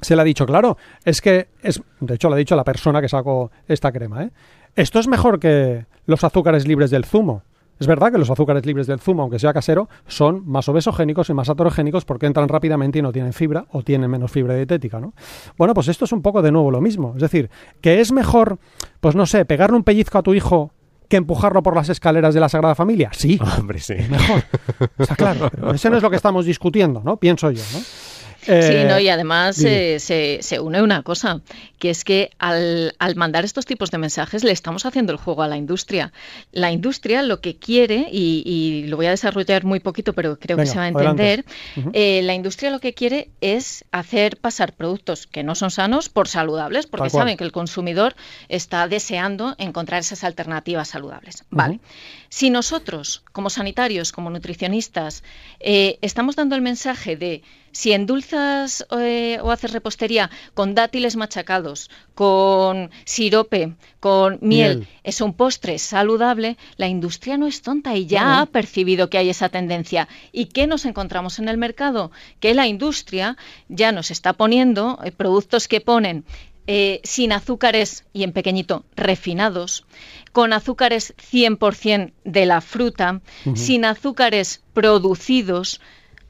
Se 0.00 0.14
le 0.14 0.22
ha 0.22 0.24
dicho, 0.24 0.44
claro, 0.44 0.76
es 1.04 1.22
que 1.22 1.48
es, 1.62 1.80
de 2.00 2.14
hecho 2.14 2.28
lo 2.28 2.34
ha 2.34 2.38
dicho 2.38 2.56
la 2.56 2.64
persona 2.64 3.00
que 3.00 3.08
sacó 3.08 3.50
esta 3.66 3.90
crema, 3.90 4.24
¿eh? 4.24 4.30
Esto 4.76 4.98
es 4.98 5.08
mejor 5.08 5.38
que 5.38 5.86
los 6.06 6.24
azúcares 6.24 6.66
libres 6.66 6.90
del 6.90 7.04
zumo. 7.04 7.42
Es 7.78 7.86
verdad 7.86 8.12
que 8.12 8.18
los 8.18 8.30
azúcares 8.30 8.64
libres 8.66 8.86
del 8.86 9.00
zumo, 9.00 9.22
aunque 9.22 9.38
sea 9.38 9.52
casero, 9.52 9.88
son 10.06 10.42
más 10.46 10.68
obesogénicos 10.68 11.28
y 11.30 11.34
más 11.34 11.48
aterogénicos 11.48 12.04
porque 12.04 12.26
entran 12.26 12.48
rápidamente 12.48 13.00
y 13.00 13.02
no 13.02 13.12
tienen 13.12 13.32
fibra 13.32 13.66
o 13.70 13.82
tienen 13.82 14.10
menos 14.10 14.30
fibra 14.30 14.54
dietética, 14.54 15.00
¿no? 15.00 15.14
Bueno, 15.58 15.74
pues 15.74 15.88
esto 15.88 16.04
es 16.04 16.12
un 16.12 16.22
poco 16.22 16.42
de 16.42 16.52
nuevo 16.52 16.70
lo 16.70 16.80
mismo. 16.80 17.12
Es 17.16 17.22
decir, 17.22 17.50
que 17.80 18.00
es 18.00 18.12
mejor, 18.12 18.58
pues 19.00 19.16
no 19.16 19.26
sé, 19.26 19.44
pegarle 19.44 19.76
un 19.76 19.84
pellizco 19.84 20.18
a 20.18 20.22
tu 20.22 20.34
hijo 20.34 20.72
que 21.08 21.16
empujarlo 21.16 21.62
por 21.62 21.74
las 21.74 21.88
escaleras 21.88 22.34
de 22.34 22.40
la 22.40 22.48
Sagrada 22.48 22.74
Familia? 22.74 23.10
Sí. 23.12 23.38
Hombre, 23.58 23.78
sí. 23.78 23.94
mejor. 24.08 24.42
Está 24.98 25.16
claro. 25.16 25.50
Pero 25.54 25.72
ese 25.72 25.90
no 25.90 25.96
es 25.96 26.02
lo 26.02 26.10
que 26.10 26.16
estamos 26.16 26.46
discutiendo, 26.46 27.02
¿no? 27.04 27.18
Pienso 27.18 27.50
yo, 27.50 27.62
¿no? 27.72 27.80
Sí, 28.44 28.84
no, 28.86 28.98
y 28.98 29.08
eh, 29.08 29.10
además 29.10 29.62
eh, 29.64 29.98
se, 29.98 30.38
se, 30.42 30.60
une 30.60 30.82
una 30.82 31.02
cosa, 31.02 31.40
que 31.78 31.90
es 31.90 32.04
que 32.04 32.30
al, 32.38 32.94
al, 32.98 33.16
mandar 33.16 33.44
estos 33.44 33.66
tipos 33.66 33.90
de 33.90 33.98
mensajes 33.98 34.44
le 34.44 34.52
estamos 34.52 34.86
haciendo 34.86 35.12
el 35.12 35.18
juego 35.18 35.42
a 35.42 35.48
la 35.48 35.56
industria. 35.56 36.12
La 36.52 36.70
industria 36.70 37.22
lo 37.22 37.40
que 37.40 37.56
quiere, 37.56 38.08
y, 38.10 38.84
lo 38.88 38.96
voy 38.96 39.06
a 39.06 39.10
desarrollar 39.10 39.64
muy 39.64 39.80
poquito, 39.80 40.12
pero 40.12 40.38
creo 40.38 40.56
que 40.56 40.66
se 40.66 40.76
va 40.76 40.84
a 40.84 40.88
entender, 40.88 41.44
eh, 41.92 42.22
la 42.22 42.34
industria 42.34 42.70
lo 42.70 42.80
que 42.80 42.94
quiere 42.94 43.30
es 43.40 43.84
hacer 43.92 44.36
pasar 44.36 44.72
productos 44.72 45.26
que 45.26 45.42
no 45.42 45.54
son 45.54 45.70
sanos 45.70 46.08
por 46.08 46.28
saludables, 46.28 46.86
porque 46.86 47.10
saben 47.10 47.36
que 47.36 47.44
el 47.44 47.52
consumidor 47.52 48.14
está 48.48 48.88
deseando 48.88 49.54
encontrar 49.58 50.00
esas 50.00 50.24
alternativas 50.24 50.88
saludables. 50.88 51.44
Vale. 51.50 51.80
Si 52.36 52.50
nosotros, 52.50 53.22
como 53.30 53.48
sanitarios, 53.48 54.10
como 54.10 54.28
nutricionistas, 54.28 55.22
estamos 55.60 56.34
dando 56.34 56.56
el 56.56 56.62
mensaje 56.62 57.14
de 57.14 57.44
si 57.70 57.92
endulzas 57.92 58.84
eh, 58.98 59.38
o 59.40 59.52
haces 59.52 59.72
repostería 59.72 60.32
con 60.52 60.74
dátiles 60.74 61.14
machacados, 61.14 61.90
con 62.16 62.90
sirope, 63.04 63.74
con 64.00 64.38
miel, 64.42 64.88
es 65.04 65.20
un 65.20 65.34
postre 65.34 65.78
saludable, 65.78 66.56
la 66.76 66.88
industria 66.88 67.36
no 67.36 67.46
es 67.46 67.62
tonta 67.62 67.94
y 67.96 68.06
ya 68.06 68.40
ha 68.40 68.46
percibido 68.46 69.10
que 69.10 69.18
hay 69.18 69.28
esa 69.28 69.48
tendencia. 69.48 70.08
¿Y 70.32 70.46
qué 70.46 70.66
nos 70.66 70.86
encontramos 70.86 71.38
en 71.38 71.48
el 71.48 71.56
mercado? 71.56 72.10
Que 72.40 72.52
la 72.54 72.66
industria 72.66 73.36
ya 73.68 73.92
nos 73.92 74.10
está 74.10 74.32
poniendo 74.32 74.98
eh, 75.04 75.12
productos 75.12 75.68
que 75.68 75.80
ponen 75.80 76.24
eh, 76.66 77.00
sin 77.04 77.32
azúcares 77.32 78.04
y 78.12 78.22
en 78.22 78.32
pequeñito 78.32 78.84
refinados, 78.96 79.84
con 80.32 80.52
azúcares 80.52 81.14
100% 81.16 82.12
de 82.24 82.46
la 82.46 82.60
fruta, 82.60 83.20
sin 83.54 83.84
azúcares 83.84 84.62
producidos, 84.72 85.80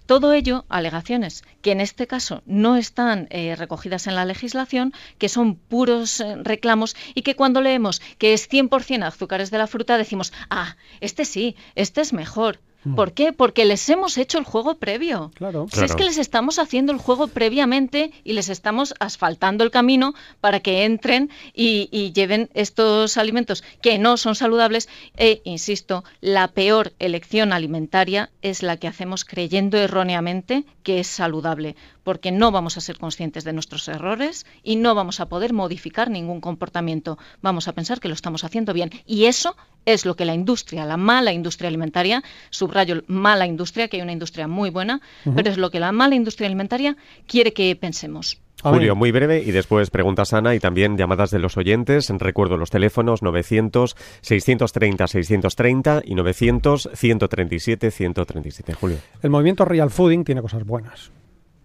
todo 0.06 0.34
ello, 0.34 0.66
alegaciones 0.68 1.44
que 1.62 1.72
en 1.72 1.80
este 1.80 2.06
caso 2.06 2.42
no 2.44 2.76
están 2.76 3.26
eh, 3.30 3.56
recogidas 3.56 4.06
en 4.06 4.14
la 4.14 4.26
legislación, 4.26 4.92
que 5.16 5.30
son 5.30 5.56
puros 5.56 6.20
eh, 6.20 6.36
reclamos 6.36 6.94
y 7.14 7.22
que 7.22 7.36
cuando 7.36 7.62
leemos 7.62 8.02
que 8.18 8.34
es 8.34 8.50
100% 8.50 9.02
azúcares 9.04 9.50
de 9.50 9.58
la 9.58 9.66
fruta 9.66 9.96
decimos, 9.96 10.32
ah, 10.50 10.76
este 11.00 11.24
sí, 11.24 11.56
este 11.74 12.02
es 12.02 12.12
mejor. 12.12 12.60
Mm. 12.84 12.94
¿Por 12.94 13.12
qué? 13.12 13.32
Porque 13.32 13.64
les 13.64 13.88
hemos 13.88 14.18
hecho 14.18 14.38
el 14.38 14.44
juego 14.44 14.76
previo. 14.76 15.30
Claro. 15.34 15.66
Si 15.72 15.84
es 15.84 15.94
que 15.94 16.04
les 16.04 16.18
estamos 16.18 16.58
haciendo 16.58 16.92
el 16.92 16.98
juego 16.98 17.28
previamente 17.28 18.12
y 18.22 18.34
les 18.34 18.48
estamos 18.48 18.94
asfaltando 19.00 19.64
el 19.64 19.70
camino 19.70 20.14
para 20.40 20.60
que 20.60 20.84
entren 20.84 21.30
y, 21.52 22.12
lleven 22.14 22.50
estos 22.54 23.16
alimentos 23.16 23.64
que 23.82 23.98
no 23.98 24.16
son 24.16 24.34
saludables. 24.34 24.88
E, 25.16 25.40
insisto, 25.44 26.04
la 26.20 26.48
peor 26.48 26.92
elección 26.98 27.52
alimentaria 27.52 28.30
es 28.42 28.62
la 28.62 28.76
que 28.76 28.88
hacemos 28.88 29.24
creyendo 29.24 29.78
erróneamente 29.78 30.64
que 30.82 31.00
es 31.00 31.06
saludable, 31.06 31.76
porque 32.04 32.30
no 32.30 32.52
vamos 32.52 32.76
a 32.76 32.80
ser 32.80 32.98
conscientes 32.98 33.42
de 33.44 33.52
nuestros 33.52 33.88
errores 33.88 34.46
y 34.62 34.76
no 34.76 34.94
vamos 34.94 35.20
a 35.20 35.28
poder 35.28 35.52
modificar 35.52 36.10
ningún 36.10 36.40
comportamiento. 36.40 37.18
Vamos 37.40 37.68
a 37.68 37.72
pensar 37.72 38.00
que 38.00 38.08
lo 38.08 38.14
estamos 38.14 38.44
haciendo 38.44 38.72
bien. 38.72 38.90
Y 39.06 39.24
eso 39.24 39.56
es 39.86 40.06
lo 40.06 40.16
que 40.16 40.24
la 40.24 40.34
industria, 40.34 40.84
la 40.84 40.96
mala 40.96 41.32
industria 41.32 41.68
alimentaria, 41.68 42.22
subrayo 42.50 43.02
mala 43.06 43.46
industria, 43.46 43.88
que 43.88 43.96
hay 43.96 44.02
una 44.02 44.12
industria 44.12 44.48
muy 44.48 44.70
buena, 44.70 45.00
pero 45.34 45.50
es 45.50 45.58
lo 45.58 45.70
que 45.70 45.80
la 45.80 45.92
mala 45.92 46.14
industria 46.14 46.46
alimentaria 46.46 46.96
quiere 47.26 47.52
que 47.52 47.74
pensemos. 47.76 48.38
Julio, 48.62 48.96
muy 48.96 49.12
breve 49.12 49.42
y 49.44 49.50
después 49.50 49.90
preguntas 49.90 50.32
Ana 50.32 50.54
y 50.54 50.60
también 50.60 50.96
llamadas 50.96 51.30
de 51.30 51.38
los 51.38 51.56
oyentes. 51.58 52.08
Recuerdo 52.08 52.56
los 52.56 52.70
teléfonos 52.70 53.22
900 53.22 53.94
630 54.22 55.06
630 55.06 56.02
y 56.04 56.14
900 56.14 56.88
137 56.94 57.90
137. 57.90 58.72
Julio. 58.72 58.96
El 59.22 59.30
movimiento 59.30 59.66
Real 59.66 59.90
Fooding 59.90 60.24
tiene 60.24 60.40
cosas 60.40 60.64
buenas. 60.64 61.10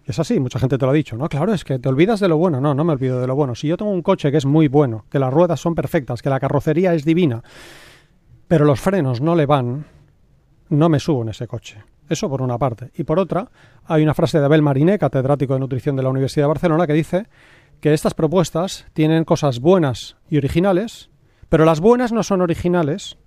Es 0.04 0.18
así, 0.18 0.40
mucha 0.40 0.58
gente 0.58 0.76
te 0.76 0.84
lo 0.84 0.90
ha 0.90 0.94
dicho, 0.94 1.16
¿no? 1.16 1.28
Claro, 1.28 1.54
es 1.54 1.64
que 1.64 1.78
te 1.78 1.88
olvidas 1.88 2.20
de 2.20 2.28
lo 2.28 2.36
bueno. 2.36 2.60
No, 2.60 2.74
no 2.74 2.84
me 2.84 2.92
olvido 2.92 3.20
de 3.20 3.26
lo 3.26 3.34
bueno. 3.34 3.54
Si 3.54 3.68
yo 3.68 3.76
tengo 3.76 3.92
un 3.92 4.02
coche 4.02 4.30
que 4.30 4.38
es 4.38 4.44
muy 4.44 4.68
bueno, 4.68 5.04
que 5.10 5.18
las 5.18 5.32
ruedas 5.32 5.60
son 5.60 5.74
perfectas, 5.74 6.20
que 6.20 6.28
la 6.28 6.40
carrocería 6.40 6.92
es 6.94 7.04
divina, 7.04 7.42
pero 8.50 8.64
los 8.64 8.80
frenos 8.80 9.20
no 9.20 9.36
le 9.36 9.46
van, 9.46 9.86
no 10.70 10.88
me 10.88 10.98
subo 10.98 11.22
en 11.22 11.28
ese 11.28 11.46
coche. 11.46 11.84
Eso 12.08 12.28
por 12.28 12.42
una 12.42 12.58
parte. 12.58 12.90
Y 12.94 13.04
por 13.04 13.20
otra, 13.20 13.48
hay 13.84 14.02
una 14.02 14.12
frase 14.12 14.40
de 14.40 14.44
Abel 14.44 14.60
Mariné, 14.60 14.98
catedrático 14.98 15.54
de 15.54 15.60
nutrición 15.60 15.94
de 15.94 16.02
la 16.02 16.08
Universidad 16.08 16.46
de 16.46 16.48
Barcelona, 16.48 16.88
que 16.88 16.92
dice 16.92 17.28
que 17.80 17.94
estas 17.94 18.12
propuestas 18.12 18.86
tienen 18.92 19.22
cosas 19.22 19.60
buenas 19.60 20.16
y 20.28 20.36
originales, 20.36 21.10
pero 21.48 21.64
las 21.64 21.78
buenas 21.78 22.10
no 22.10 22.24
son 22.24 22.40
originales 22.40 23.18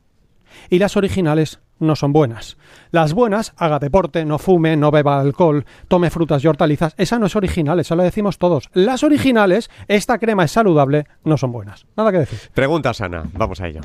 y 0.69 0.79
las 0.79 0.97
originales 0.97 1.61
no 1.79 1.95
son 1.95 2.11
buenas. 2.11 2.57
Las 2.91 3.13
buenas, 3.13 3.53
haga 3.55 3.79
deporte, 3.79 4.25
no 4.25 4.39
fume, 4.39 4.75
no 4.75 4.91
beba 4.91 5.21
alcohol, 5.21 5.65
tome 5.87 6.09
frutas 6.09 6.43
y 6.43 6.47
hortalizas. 6.47 6.95
Esa 6.97 7.17
no 7.17 7.27
es 7.27 7.35
original, 7.37 7.79
eso 7.79 7.95
lo 7.95 8.03
decimos 8.03 8.37
todos. 8.37 8.69
Las 8.73 9.03
originales, 9.05 9.69
esta 9.87 10.17
crema 10.17 10.43
es 10.43 10.51
saludable, 10.51 11.05
no 11.23 11.37
son 11.37 11.53
buenas. 11.53 11.85
Nada 11.95 12.11
que 12.11 12.19
decir. 12.19 12.39
Pregunta 12.53 12.93
sana, 12.93 13.23
vamos 13.33 13.61
a 13.61 13.69
ello. 13.69 13.79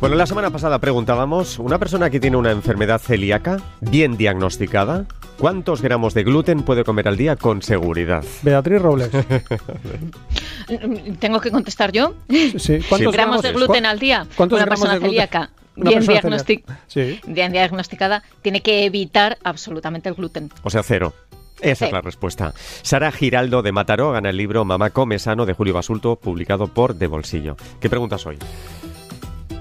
Bueno, 0.00 0.14
la 0.14 0.26
semana 0.26 0.50
pasada 0.50 0.78
preguntábamos, 0.78 1.58
una 1.58 1.78
persona 1.78 2.08
que 2.08 2.20
tiene 2.20 2.36
una 2.36 2.52
enfermedad 2.52 3.00
celíaca, 3.00 3.56
bien 3.80 4.16
diagnosticada, 4.16 5.06
¿cuántos 5.38 5.82
gramos 5.82 6.14
de 6.14 6.22
gluten 6.22 6.62
puede 6.62 6.84
comer 6.84 7.08
al 7.08 7.16
día 7.16 7.34
con 7.34 7.62
seguridad? 7.62 8.24
Beatriz 8.42 8.80
Robles. 8.80 9.10
¿Tengo 11.18 11.40
que 11.40 11.50
contestar 11.50 11.90
yo? 11.90 12.14
Sí. 12.58 12.78
¿Cuántos 12.88 13.12
gramos 13.12 13.42
de 13.42 13.52
gluten 13.52 13.86
al 13.86 13.98
día? 13.98 14.24
¿Cuántos 14.36 14.58
una 14.58 14.66
gramos 14.66 14.80
persona 14.80 14.94
de 14.94 14.98
gluten? 15.00 15.10
celíaca 15.10 15.50
Una 15.74 15.90
bien, 15.90 16.02
diagnostic-. 16.04 16.64
Sí. 16.86 17.20
bien 17.26 17.50
diagnosticada 17.50 18.22
tiene 18.40 18.60
que 18.60 18.84
evitar 18.84 19.36
absolutamente 19.42 20.08
el 20.08 20.14
gluten. 20.14 20.52
O 20.62 20.70
sea, 20.70 20.84
cero. 20.84 21.12
Esa 21.60 21.86
es 21.86 21.92
la 21.92 22.02
respuesta. 22.02 22.54
Sara 22.82 23.10
Giraldo 23.10 23.62
de 23.62 23.72
Mataró 23.72 24.12
gana 24.12 24.30
el 24.30 24.36
libro 24.36 24.64
Mamá 24.64 24.90
come 24.90 25.18
sano 25.18 25.44
de 25.44 25.54
Julio 25.54 25.74
Basulto, 25.74 26.14
publicado 26.14 26.68
por 26.68 26.94
De 26.94 27.08
Bolsillo. 27.08 27.56
¿Qué 27.80 27.90
preguntas 27.90 28.24
hoy? 28.26 28.38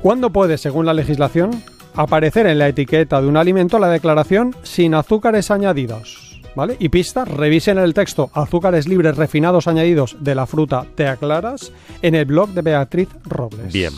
¿Cuándo 0.01 0.31
puede, 0.31 0.57
según 0.57 0.85
la 0.85 0.93
legislación, 0.93 1.63
aparecer 1.95 2.45
en 2.47 2.59
la 2.59 2.67
etiqueta 2.67 3.19
de 3.21 3.27
un 3.27 3.35
alimento 3.35 3.79
la 3.79 3.89
declaración 3.89 4.55
sin 4.63 4.93
azúcares 4.93 5.49
añadidos? 5.51 6.41
¿Vale? 6.55 6.75
Y 6.79 6.89
pista, 6.89 7.25
revisen 7.25 7.77
el 7.77 7.93
texto 7.93 8.29
azúcares 8.33 8.87
libres 8.87 9.15
refinados 9.15 9.67
añadidos 9.67 10.17
de 10.19 10.33
la 10.33 10.47
fruta 10.47 10.85
te 10.95 11.07
aclaras 11.07 11.71
en 12.01 12.15
el 12.15 12.25
blog 12.25 12.49
de 12.49 12.61
Beatriz 12.61 13.09
Robles. 13.25 13.73
Bien. 13.73 13.93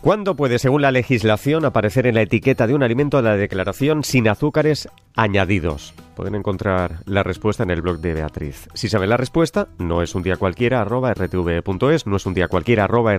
¿Cuándo 0.00 0.34
puede, 0.34 0.58
según 0.58 0.82
la 0.82 0.90
legislación, 0.90 1.64
aparecer 1.64 2.06
en 2.06 2.16
la 2.16 2.22
etiqueta 2.22 2.66
de 2.66 2.74
un 2.74 2.82
alimento 2.82 3.22
la 3.22 3.36
declaración 3.36 4.04
sin 4.04 4.28
azúcares 4.28 4.88
añadidos? 5.14 5.94
Pueden 6.14 6.34
encontrar 6.34 7.02
la 7.06 7.22
respuesta 7.22 7.62
en 7.62 7.70
el 7.70 7.82
blog 7.82 7.98
de 7.98 8.14
Beatriz. 8.14 8.68
Si 8.74 8.88
saben 8.88 9.10
la 9.10 9.16
respuesta, 9.16 9.68
no 9.78 10.02
es 10.02 10.14
un 10.14 10.22
día 10.22 10.36
cualquiera 10.36 10.80
arroba 10.80 11.14
no 11.14 12.16
es 12.16 12.26
un 12.26 12.34
día 12.34 12.48
cualquiera 12.48 12.84
arroba 12.84 13.14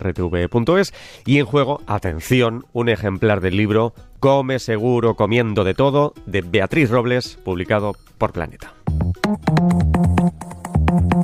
y 1.25 1.39
en 1.39 1.45
juego, 1.45 1.81
atención, 1.87 2.65
un 2.73 2.89
ejemplar 2.89 3.41
del 3.41 3.57
libro 3.57 3.93
Come 4.19 4.59
seguro 4.59 5.15
comiendo 5.15 5.63
de 5.63 5.73
todo 5.73 6.13
de 6.25 6.41
Beatriz 6.41 6.89
Robles, 6.89 7.37
publicado 7.43 7.93
por 8.17 8.31
Planeta. 8.31 8.73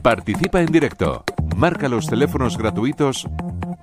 Participa 0.01 0.61
en 0.61 0.67
directo. 0.67 1.23
Marca 1.55 1.87
los 1.87 2.07
teléfonos 2.07 2.57
gratuitos 2.57 3.27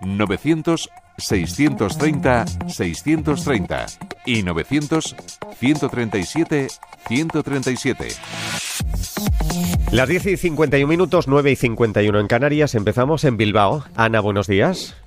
900 0.07 0.89
630 1.19 2.47
630 2.69 3.87
y 4.25 4.43
900 4.43 5.17
137 5.59 6.69
137. 7.09 8.09
Las 9.93 10.09
10 10.09 10.27
y 10.27 10.37
51 10.37 10.89
minutos, 10.89 11.29
9 11.29 11.53
y 11.53 11.57
51 11.57 12.21
en 12.21 12.27
Canarias. 12.27 12.75
Empezamos 12.75 13.25
en 13.25 13.37
Bilbao. 13.37 13.85
Ana, 13.97 14.21
buenos 14.21 14.47
días. 14.47 15.01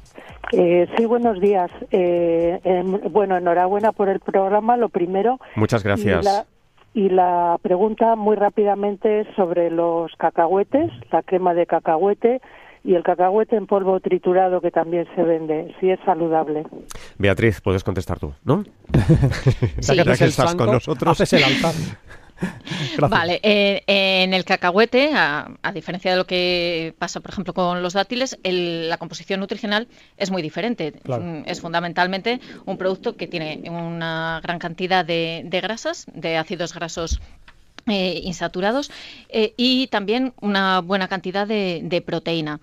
Eh, 0.51 0.87
sí, 0.97 1.05
buenos 1.05 1.39
días. 1.39 1.69
Eh, 1.91 2.59
em, 2.63 2.99
bueno, 3.11 3.37
enhorabuena 3.37 3.91
por 3.91 4.09
el 4.09 4.19
programa, 4.19 4.77
lo 4.77 4.89
primero. 4.89 5.39
Muchas 5.55 5.83
gracias. 5.83 6.21
Y 6.21 6.25
la, 6.25 6.45
y 6.93 7.09
la 7.09 7.57
pregunta 7.61 8.15
muy 8.15 8.35
rápidamente 8.35 9.27
sobre 9.35 9.69
los 9.69 10.15
cacahuetes, 10.15 10.91
la 11.11 11.21
crema 11.21 11.53
de 11.53 11.65
cacahuete 11.67 12.41
y 12.83 12.95
el 12.95 13.03
cacahuete 13.03 13.55
en 13.55 13.67
polvo 13.67 13.99
triturado 13.99 14.61
que 14.61 14.71
también 14.71 15.07
se 15.15 15.23
vende, 15.23 15.75
si 15.79 15.89
es 15.89 15.99
saludable. 16.05 16.63
Beatriz, 17.17 17.61
puedes 17.61 17.83
contestar 17.83 18.19
tú, 18.19 18.33
¿no? 18.43 18.63
Sí. 19.79 19.95
Ya 19.95 20.03
que 20.03 20.25
estás 20.25 20.55
con 20.55 20.67
nosotros. 20.71 21.19
haces 21.21 21.33
el 21.33 21.43
altar. 21.43 21.73
Gracias. 22.97 23.09
Vale, 23.09 23.39
eh, 23.43 23.83
en 23.87 24.33
el 24.33 24.45
cacahuete, 24.45 25.11
a, 25.13 25.49
a 25.61 25.71
diferencia 25.73 26.11
de 26.11 26.17
lo 26.17 26.25
que 26.25 26.93
pasa, 26.97 27.19
por 27.19 27.31
ejemplo, 27.31 27.53
con 27.53 27.83
los 27.83 27.91
dátiles, 27.93 28.39
el- 28.43 28.87
la 28.87 28.97
composición 28.97 29.41
nutricional 29.41 29.89
es 30.15 30.31
muy 30.31 30.41
diferente. 30.41 30.93
Claro. 31.03 31.21
Mm, 31.23 31.43
Es 31.47 31.59
fundamentalmente 31.59 32.39
un 32.65 32.77
producto 32.77 33.17
que 33.17 33.27
tiene 33.27 33.61
una 33.69 34.39
gran 34.41 34.57
cantidad 34.57 35.03
de, 35.03 35.41
de 35.45 35.59
grasas, 35.59 36.05
de 36.13 36.37
ácidos 36.37 36.73
grasos 36.73 37.19
eh, 37.89 38.21
insaturados 38.23 38.91
eh, 39.29 39.53
y 39.57 39.87
también 39.87 40.33
una 40.41 40.81
buena 40.81 41.07
cantidad 41.07 41.47
de, 41.47 41.81
de 41.83 42.01
proteína. 42.01 42.59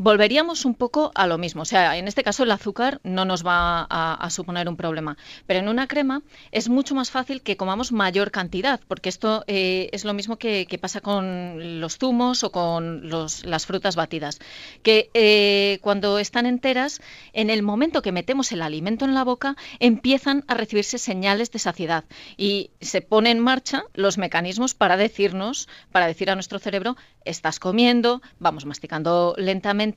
Volveríamos 0.00 0.64
un 0.64 0.76
poco 0.76 1.10
a 1.16 1.26
lo 1.26 1.38
mismo, 1.38 1.62
o 1.62 1.64
sea, 1.64 1.96
en 1.96 2.06
este 2.06 2.22
caso 2.22 2.44
el 2.44 2.52
azúcar 2.52 3.00
no 3.02 3.24
nos 3.24 3.44
va 3.44 3.84
a, 3.90 4.30
suponer 4.30 4.68
un 4.68 4.76
problema, 4.76 5.16
pero 5.44 5.58
en 5.58 5.66
una 5.66 5.88
crema 5.88 6.22
es 6.52 6.68
mucho 6.68 6.94
más 6.94 7.10
fácil 7.10 7.42
que 7.42 7.56
comamos 7.56 7.90
mayor 7.90 8.30
cantidad, 8.30 8.80
porque 8.86 9.08
esto 9.08 9.42
eh, 9.48 9.88
es 9.90 10.04
lo 10.04 10.14
mismo 10.14 10.36
que, 10.36 10.78
pasa 10.80 11.00
con 11.00 11.80
los 11.80 11.98
zumos 11.98 12.44
o 12.44 12.52
con 12.52 13.10
las 13.10 13.66
frutas 13.66 13.96
batidas, 13.96 14.38
que 14.84 15.10
eh, 15.14 15.80
cuando 15.82 16.20
están 16.20 16.46
enteras, 16.46 17.00
en 17.32 17.50
el 17.50 17.64
momento 17.64 18.00
que 18.00 18.12
metemos 18.12 18.52
el 18.52 18.62
alimento 18.62 19.04
en 19.04 19.14
la 19.14 19.24
boca, 19.24 19.56
empiezan 19.80 20.44
a 20.46 20.54
recibirse 20.54 20.98
señales 20.98 21.50
de 21.50 21.58
saciedad 21.58 22.04
y 22.36 22.70
se 22.80 23.02
pone 23.02 23.32
en 23.32 23.40
marcha 23.40 23.82
los 23.94 24.16
mecanismos 24.16 24.74
para 24.74 24.96
decirnos, 24.96 25.68
para 25.90 26.06
decir 26.06 26.30
a 26.30 26.36
nuestro 26.36 26.60
cerebro, 26.60 26.96
estás 27.24 27.58
comiendo, 27.58 28.22
vamos 28.38 28.64
masticando 28.64 29.34
lentamente 29.36 29.87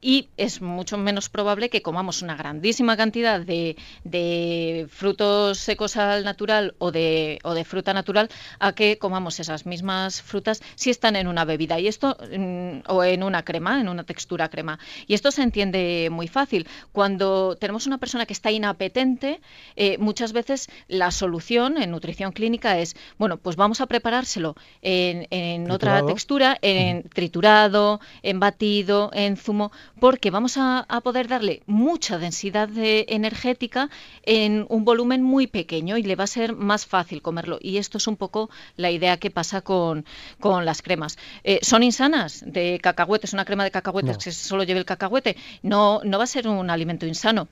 y 0.00 0.28
es 0.36 0.60
mucho 0.60 0.98
menos 0.98 1.28
probable 1.28 1.70
que 1.70 1.82
comamos 1.82 2.22
una 2.22 2.36
grandísima 2.36 2.96
cantidad 2.96 3.40
de, 3.40 3.76
de 4.04 4.86
frutos 4.90 5.58
secos 5.58 5.96
al 5.96 6.24
natural 6.24 6.74
o 6.78 6.90
de, 6.90 7.38
o 7.42 7.54
de 7.54 7.64
fruta 7.64 7.92
natural 7.94 8.28
a 8.58 8.72
que 8.72 8.98
comamos 8.98 9.40
esas 9.40 9.66
mismas 9.66 10.22
frutas 10.22 10.62
si 10.74 10.90
están 10.90 11.16
en 11.16 11.26
una 11.26 11.44
bebida 11.44 11.78
y 11.78 11.88
esto 11.88 12.16
mm, 12.36 12.80
o 12.86 13.04
en 13.04 13.22
una 13.22 13.44
crema, 13.44 13.80
en 13.80 13.88
una 13.88 14.04
textura 14.04 14.48
crema. 14.48 14.78
Y 15.06 15.14
esto 15.14 15.30
se 15.30 15.42
entiende 15.42 16.08
muy 16.10 16.28
fácil. 16.28 16.68
Cuando 16.92 17.56
tenemos 17.56 17.86
una 17.86 17.98
persona 17.98 18.26
que 18.26 18.32
está 18.32 18.50
inapetente, 18.50 19.40
eh, 19.76 19.98
muchas 19.98 20.32
veces 20.32 20.68
la 20.88 21.10
solución 21.10 21.80
en 21.80 21.90
nutrición 21.90 22.32
clínica 22.32 22.78
es, 22.78 22.96
bueno, 23.18 23.36
pues 23.38 23.56
vamos 23.56 23.80
a 23.80 23.86
preparárselo 23.86 24.54
en, 24.82 25.26
en 25.30 25.70
otra 25.70 26.04
textura, 26.04 26.58
en 26.62 27.08
triturado, 27.08 28.00
en 28.22 28.40
batido, 28.40 29.10
en 29.12 29.36
zumo, 29.40 29.72
porque 29.98 30.30
vamos 30.30 30.56
a, 30.58 30.80
a 30.88 31.00
poder 31.00 31.26
darle 31.28 31.62
mucha 31.66 32.18
densidad 32.18 32.68
de- 32.68 33.06
energética 33.08 33.90
en 34.22 34.66
un 34.68 34.84
volumen 34.84 35.22
muy 35.22 35.46
pequeño 35.46 35.96
y 35.96 36.02
le 36.02 36.16
va 36.16 36.24
a 36.24 36.26
ser 36.26 36.54
más 36.54 36.86
fácil 36.86 37.22
comerlo. 37.22 37.58
Y 37.60 37.78
esto 37.78 37.98
es 37.98 38.06
un 38.06 38.16
poco 38.16 38.50
la 38.76 38.90
idea 38.90 39.16
que 39.16 39.30
pasa 39.30 39.60
con, 39.62 40.04
con 40.38 40.64
las 40.64 40.82
cremas. 40.82 41.18
Eh, 41.44 41.58
¿Son 41.62 41.82
insanas 41.82 42.42
de 42.46 42.78
cacahuetes? 42.82 43.32
¿Una 43.32 43.44
crema 43.44 43.64
de 43.64 43.70
cacahuetes 43.70 44.16
No. 44.16 44.22
que 44.22 44.32
solo 44.32 44.62
lleve 44.64 44.80
el 44.80 44.86
cacahuete? 44.86 45.36
No, 45.62 46.00
no 46.04 46.18
va 46.18 46.24
a 46.24 46.26
ser 46.26 46.46
un 46.48 46.70
alimento 46.70 47.06
insano. 47.06 47.48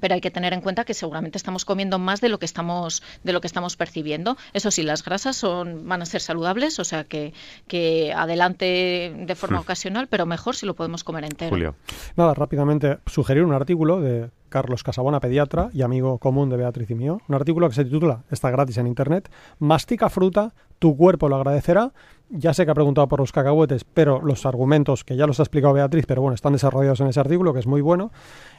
Pero 0.00 0.14
hay 0.14 0.20
que 0.20 0.30
tener 0.30 0.52
en 0.52 0.60
cuenta 0.60 0.84
que 0.84 0.94
seguramente 0.94 1.38
estamos 1.38 1.64
comiendo 1.64 1.98
más 1.98 2.20
de 2.20 2.28
lo 2.28 2.38
que 2.38 2.44
estamos 2.44 3.02
de 3.22 3.32
lo 3.32 3.40
que 3.40 3.46
estamos 3.46 3.76
percibiendo. 3.76 4.36
Eso 4.52 4.70
sí, 4.70 4.82
las 4.82 5.04
grasas 5.04 5.36
son 5.36 5.88
van 5.88 6.02
a 6.02 6.06
ser 6.06 6.20
saludables, 6.20 6.78
o 6.78 6.84
sea 6.84 7.04
que, 7.04 7.32
que 7.68 8.12
adelante 8.12 9.14
de 9.16 9.34
forma 9.34 9.60
ocasional, 9.60 10.08
pero 10.08 10.26
mejor 10.26 10.56
si 10.56 10.66
lo 10.66 10.74
podemos 10.74 11.04
comer 11.04 11.24
entero. 11.24 11.50
Julio. 11.50 11.74
Nada, 12.16 12.34
rápidamente 12.34 12.98
sugerir 13.06 13.44
un 13.44 13.52
artículo 13.52 14.00
de 14.00 14.30
Carlos 14.56 14.82
Casabona, 14.82 15.20
pediatra 15.20 15.68
y 15.74 15.82
amigo 15.82 16.16
común 16.16 16.48
de 16.48 16.56
Beatriz 16.56 16.90
y 16.90 16.94
mío. 16.94 17.20
Un 17.28 17.34
artículo 17.34 17.68
que 17.68 17.74
se 17.74 17.84
titula, 17.84 18.24
está 18.30 18.50
gratis 18.50 18.78
en 18.78 18.86
internet, 18.86 19.30
Mastica 19.58 20.08
fruta, 20.08 20.54
tu 20.78 20.96
cuerpo 20.96 21.28
lo 21.28 21.36
agradecerá. 21.36 21.92
Ya 22.30 22.54
sé 22.54 22.64
que 22.64 22.70
ha 22.70 22.74
preguntado 22.74 23.06
por 23.06 23.20
los 23.20 23.32
cacahuetes, 23.32 23.84
pero 23.84 24.22
los 24.22 24.46
argumentos 24.46 25.04
que 25.04 25.14
ya 25.14 25.26
los 25.26 25.40
ha 25.40 25.42
explicado 25.42 25.74
Beatriz, 25.74 26.06
pero 26.06 26.22
bueno, 26.22 26.34
están 26.34 26.54
desarrollados 26.54 27.00
en 27.00 27.08
ese 27.08 27.20
artículo, 27.20 27.52
que 27.52 27.60
es 27.60 27.66
muy 27.66 27.82
bueno. 27.82 28.12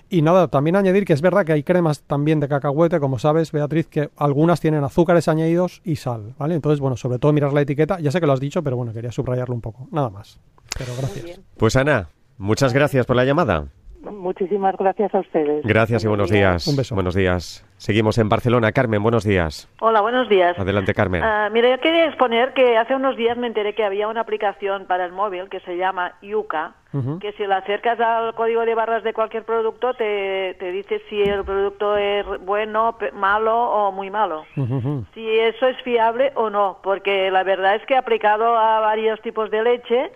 Y 0.07 0.21
nada, 0.21 0.49
también 0.49 0.75
añadir 0.75 1.03
que 1.03 1.13
es 1.13 1.21
verdad 1.21 1.43
que 1.43 1.53
hay 1.53 1.63
cremas 1.63 2.03
también 2.03 2.39
de 2.39 2.47
cacahuete, 2.47 2.99
como 2.99 3.17
sabes, 3.17 3.51
Beatriz, 3.51 3.87
que 3.87 4.11
algunas 4.17 4.59
tienen 4.59 4.83
azúcares 4.83 5.27
añadidos 5.27 5.81
y 5.83 5.95
sal, 5.95 6.35
¿vale? 6.37 6.53
Entonces, 6.53 6.79
bueno, 6.79 6.95
sobre 6.95 7.17
todo 7.17 7.33
mirar 7.33 7.53
la 7.53 7.61
etiqueta. 7.61 7.99
Ya 7.99 8.11
sé 8.11 8.19
que 8.19 8.27
lo 8.27 8.33
has 8.33 8.39
dicho, 8.39 8.61
pero 8.61 8.77
bueno, 8.77 8.93
quería 8.93 9.11
subrayarlo 9.11 9.55
un 9.55 9.61
poco. 9.61 9.87
Nada 9.89 10.11
más. 10.11 10.39
Pero 10.77 10.91
gracias. 10.95 11.41
Pues 11.57 11.75
Ana, 11.75 12.09
muchas 12.37 12.71
gracias 12.71 13.07
por 13.07 13.15
la 13.15 13.25
llamada. 13.25 13.69
Muchísimas 14.01 14.75
gracias 14.77 15.13
a 15.13 15.19
ustedes. 15.19 15.65
Gracias 15.65 16.03
y 16.03 16.07
buenos 16.07 16.29
días. 16.29 16.67
Un 16.67 16.75
beso. 16.75 16.95
Buenos 16.95 17.15
días. 17.15 17.65
Seguimos 17.77 18.17
en 18.17 18.29
Barcelona. 18.29 18.71
Carmen, 18.71 19.01
buenos 19.03 19.23
días. 19.23 19.69
Hola, 19.79 20.01
buenos 20.01 20.29
días. 20.29 20.57
Adelante, 20.57 20.93
Carmen. 20.93 21.23
Uh, 21.23 21.51
mira, 21.51 21.69
yo 21.69 21.79
quería 21.79 22.05
exponer 22.05 22.53
que 22.53 22.77
hace 22.77 22.95
unos 22.95 23.15
días 23.17 23.37
me 23.37 23.47
enteré 23.47 23.73
que 23.75 23.83
había 23.83 24.07
una 24.07 24.21
aplicación 24.21 24.85
para 24.85 25.05
el 25.05 25.11
móvil 25.11 25.49
que 25.49 25.59
se 25.61 25.77
llama 25.77 26.13
Yuka, 26.21 26.73
uh 26.93 26.97
-huh. 26.97 27.19
que 27.19 27.33
si 27.33 27.45
la 27.45 27.57
acercas 27.57 27.99
al 27.99 28.33
código 28.33 28.65
de 28.65 28.75
barras 28.75 29.03
de 29.03 29.13
cualquier 29.13 29.43
producto 29.43 29.93
te, 29.93 30.55
te 30.59 30.71
dice 30.71 31.01
si 31.09 31.21
el 31.21 31.43
producto 31.43 31.97
es 31.97 32.25
bueno, 32.45 32.97
malo 33.13 33.55
o 33.55 33.91
muy 33.91 34.09
malo. 34.09 34.45
Uh 34.55 34.61
-huh. 34.61 35.05
Si 35.13 35.27
eso 35.39 35.67
es 35.67 35.79
fiable 35.83 36.31
o 36.35 36.49
no, 36.49 36.79
porque 36.81 37.29
la 37.31 37.43
verdad 37.43 37.75
es 37.75 37.85
que 37.85 37.95
aplicado 37.95 38.57
a 38.57 38.79
varios 38.79 39.21
tipos 39.21 39.51
de 39.51 39.63
leche, 39.63 40.11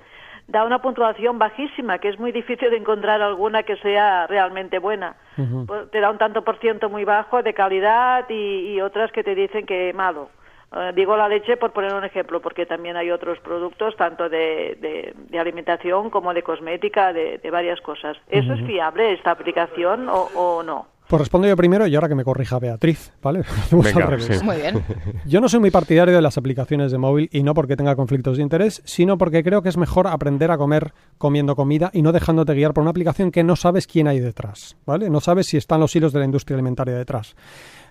da 0.52 0.66
una 0.66 0.80
puntuación 0.80 1.40
bajísima, 1.40 1.98
que 2.00 2.10
es 2.10 2.20
muy 2.20 2.32
difícil 2.32 2.70
de 2.70 2.78
encontrar 2.78 3.22
alguna 3.22 3.64
que 3.64 3.78
sea 3.78 4.28
realmente 4.28 4.80
buena. 4.80 5.16
Uh 5.38 5.42
-huh. 5.42 5.90
Te 5.90 6.00
da 6.00 6.10
un 6.12 6.18
tanto 6.18 6.44
por 6.44 6.58
ciento 6.58 6.90
muy 6.90 7.06
bajo 7.06 7.42
de 7.42 7.54
calidad 7.54 8.26
y, 8.30 8.74
y 8.74 8.82
otras 8.82 9.12
que 9.12 9.24
te 9.24 9.34
dicen 9.34 9.66
que 9.66 9.94
malo. 9.94 10.30
Uh, 10.74 10.94
digo 10.94 11.18
la 11.18 11.28
leche 11.28 11.58
por 11.58 11.72
poner 11.72 11.94
un 11.94 12.06
ejemplo, 12.06 12.40
porque 12.40 12.66
también 12.66 12.96
hay 12.96 13.12
otros 13.12 13.40
productos, 13.40 13.96
tanto 13.98 14.30
de, 14.30 14.78
de, 14.80 15.14
de 15.16 15.40
alimentación 15.40 16.10
como 16.10 16.34
de 16.34 16.44
cosmética, 16.44 17.12
de, 17.12 17.40
de 17.40 17.52
varias 17.52 17.82
cosas. 17.82 18.18
¿Eso 18.30 18.52
uh 18.52 18.56
-huh. 18.56 18.60
es 18.62 18.66
fiable, 18.66 19.14
esta 19.14 19.32
aplicación, 19.32 20.08
o, 20.10 20.30
o 20.36 20.64
no? 20.64 20.88
Pues 21.12 21.20
respondo 21.20 21.46
yo 21.46 21.58
primero 21.58 21.86
y 21.88 21.94
ahora 21.94 22.08
que 22.08 22.16
me 22.16 22.24
corrija 22.24 22.58
Beatriz, 22.58 23.12
¿vale? 23.22 23.44
Venga, 23.72 24.06
al 24.06 24.22
sí. 24.22 24.32
Muy 24.46 24.56
bien. 24.56 24.82
Yo 25.26 25.42
no 25.42 25.50
soy 25.50 25.60
muy 25.60 25.70
partidario 25.70 26.16
de 26.16 26.22
las 26.22 26.38
aplicaciones 26.38 26.90
de 26.90 26.98
móvil 26.98 27.28
y 27.34 27.44
no 27.44 27.54
porque 27.54 27.76
tenga 27.76 27.98
conflictos 27.98 28.38
de 28.38 28.44
interés, 28.44 28.82
sino 28.86 29.18
porque 29.18 29.44
creo 29.44 29.62
que 29.62 29.68
es 29.68 29.76
mejor 29.76 30.08
aprender 30.08 30.52
a 30.52 30.58
comer 30.58 30.94
comiendo 31.18 31.58
comida 31.58 31.90
y 31.92 32.02
no 32.02 32.14
dejándote 32.14 32.54
guiar 32.54 32.74
por 32.74 32.84
una 32.84 32.92
aplicación 32.92 33.30
que 33.30 33.44
no 33.44 33.58
sabes 33.58 33.88
quién 33.88 34.08
hay 34.08 34.22
detrás, 34.22 34.78
¿vale? 34.86 35.10
No 35.10 35.20
sabes 35.20 35.48
si 35.48 35.58
están 35.58 35.82
los 35.82 35.94
hilos 35.94 36.14
de 36.14 36.20
la 36.20 36.26
industria 36.26 36.56
alimentaria 36.56 36.96
detrás. 36.96 37.36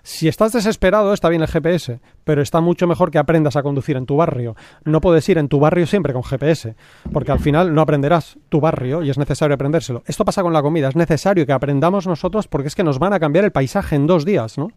Si 0.03 0.27
estás 0.27 0.51
desesperado, 0.51 1.13
está 1.13 1.29
bien 1.29 1.41
el 1.41 1.47
GPS, 1.47 1.99
pero 2.23 2.41
está 2.41 2.59
mucho 2.59 2.87
mejor 2.87 3.11
que 3.11 3.19
aprendas 3.19 3.55
a 3.55 3.63
conducir 3.63 3.97
en 3.97 4.05
tu 4.05 4.17
barrio. 4.17 4.55
No 4.83 4.99
puedes 4.99 5.27
ir 5.29 5.37
en 5.37 5.47
tu 5.47 5.59
barrio 5.59 5.85
siempre 5.85 6.13
con 6.13 6.23
GPS, 6.23 6.75
porque 7.13 7.31
al 7.31 7.39
final 7.39 7.73
no 7.73 7.81
aprenderás 7.81 8.37
tu 8.49 8.59
barrio 8.59 9.03
y 9.03 9.09
es 9.09 9.17
necesario 9.17 9.53
aprendérselo. 9.53 10.03
Esto 10.07 10.25
pasa 10.25 10.41
con 10.41 10.53
la 10.53 10.61
comida, 10.61 10.89
es 10.89 10.95
necesario 10.95 11.45
que 11.45 11.53
aprendamos 11.53 12.07
nosotros 12.07 12.47
porque 12.47 12.67
es 12.67 12.75
que 12.75 12.83
nos 12.83 12.99
van 12.99 13.13
a 13.13 13.19
cambiar 13.19 13.45
el 13.45 13.51
paisaje 13.51 13.95
en 13.95 14.07
dos 14.07 14.25
días, 14.25 14.57
¿no? 14.57 14.69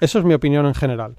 Eso 0.00 0.18
es 0.18 0.24
mi 0.24 0.34
opinión 0.34 0.66
en 0.66 0.74
general. 0.74 1.16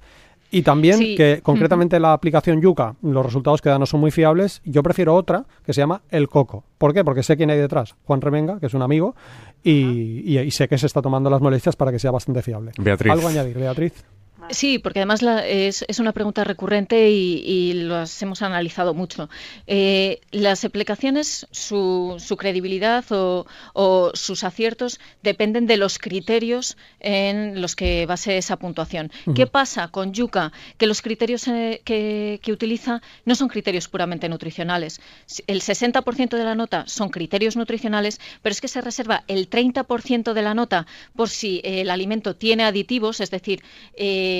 Y 0.50 0.62
también 0.62 0.98
sí. 0.98 1.16
que 1.16 1.40
concretamente 1.42 1.98
la 1.98 2.12
aplicación 2.12 2.60
Yuka, 2.60 2.94
los 3.02 3.24
resultados 3.26 3.60
que 3.60 3.68
da 3.68 3.78
no 3.78 3.86
son 3.86 4.00
muy 4.00 4.10
fiables. 4.10 4.62
Yo 4.64 4.82
prefiero 4.82 5.14
otra 5.14 5.44
que 5.64 5.72
se 5.72 5.80
llama 5.80 6.02
El 6.10 6.28
Coco. 6.28 6.64
¿Por 6.78 6.94
qué? 6.94 7.04
Porque 7.04 7.22
sé 7.22 7.36
quién 7.36 7.50
hay 7.50 7.58
detrás. 7.58 7.96
Juan 8.04 8.20
Remenga, 8.20 8.60
que 8.60 8.66
es 8.66 8.74
un 8.74 8.82
amigo, 8.82 9.16
y, 9.62 10.22
y, 10.24 10.38
y 10.38 10.50
sé 10.50 10.68
que 10.68 10.78
se 10.78 10.86
está 10.86 11.02
tomando 11.02 11.28
las 11.28 11.40
molestias 11.40 11.74
para 11.74 11.90
que 11.90 11.98
sea 11.98 12.10
bastante 12.12 12.42
fiable. 12.42 12.72
Beatriz. 12.78 13.12
¿Algo 13.12 13.28
añadir, 13.28 13.58
Beatriz? 13.58 14.04
Sí, 14.50 14.78
porque 14.78 15.00
además 15.00 15.22
la, 15.22 15.46
es, 15.46 15.84
es, 15.88 15.98
una 15.98 16.12
pregunta 16.12 16.44
recurrente 16.44 17.10
y, 17.10 17.42
y 17.44 17.72
las 17.72 18.20
hemos 18.22 18.42
analizado 18.42 18.92
mucho. 18.92 19.28
Eh, 19.66 20.20
las 20.32 20.64
aplicaciones, 20.64 21.46
su, 21.50 22.16
su 22.18 22.36
credibilidad 22.36 23.04
o, 23.10 23.46
o, 23.72 24.10
sus 24.14 24.44
aciertos 24.44 25.00
dependen 25.22 25.66
de 25.66 25.76
los 25.76 25.98
criterios 25.98 26.76
en 27.00 27.62
los 27.62 27.74
que 27.74 28.06
base 28.06 28.36
esa 28.36 28.56
puntuación. 28.56 29.10
Uh 29.26 29.30
-huh. 29.30 29.34
¿Qué 29.34 29.46
pasa 29.46 29.88
con 29.88 30.12
Yuka? 30.12 30.52
Que 30.76 30.86
los 30.86 31.00
criterios 31.00 31.48
eh, 31.48 31.80
que, 31.84 32.38
que, 32.42 32.52
utiliza 32.52 33.00
no 33.24 33.34
son 33.34 33.48
criterios 33.48 33.88
puramente 33.88 34.28
nutricionales. 34.28 35.00
El 35.46 35.60
60% 35.62 36.36
de 36.36 36.44
la 36.44 36.54
nota 36.54 36.84
son 36.86 37.08
criterios 37.08 37.56
nutricionales, 37.56 38.20
pero 38.42 38.52
es 38.52 38.60
que 38.60 38.68
se 38.68 38.80
reserva 38.80 39.24
el 39.26 39.48
30% 39.48 40.32
de 40.32 40.42
la 40.42 40.54
nota 40.54 40.86
por 41.16 41.28
si 41.28 41.60
el 41.64 41.90
alimento 41.90 42.36
tiene 42.36 42.64
aditivos, 42.64 43.20
es 43.20 43.30
decir, 43.30 43.62
eh, 43.96 44.33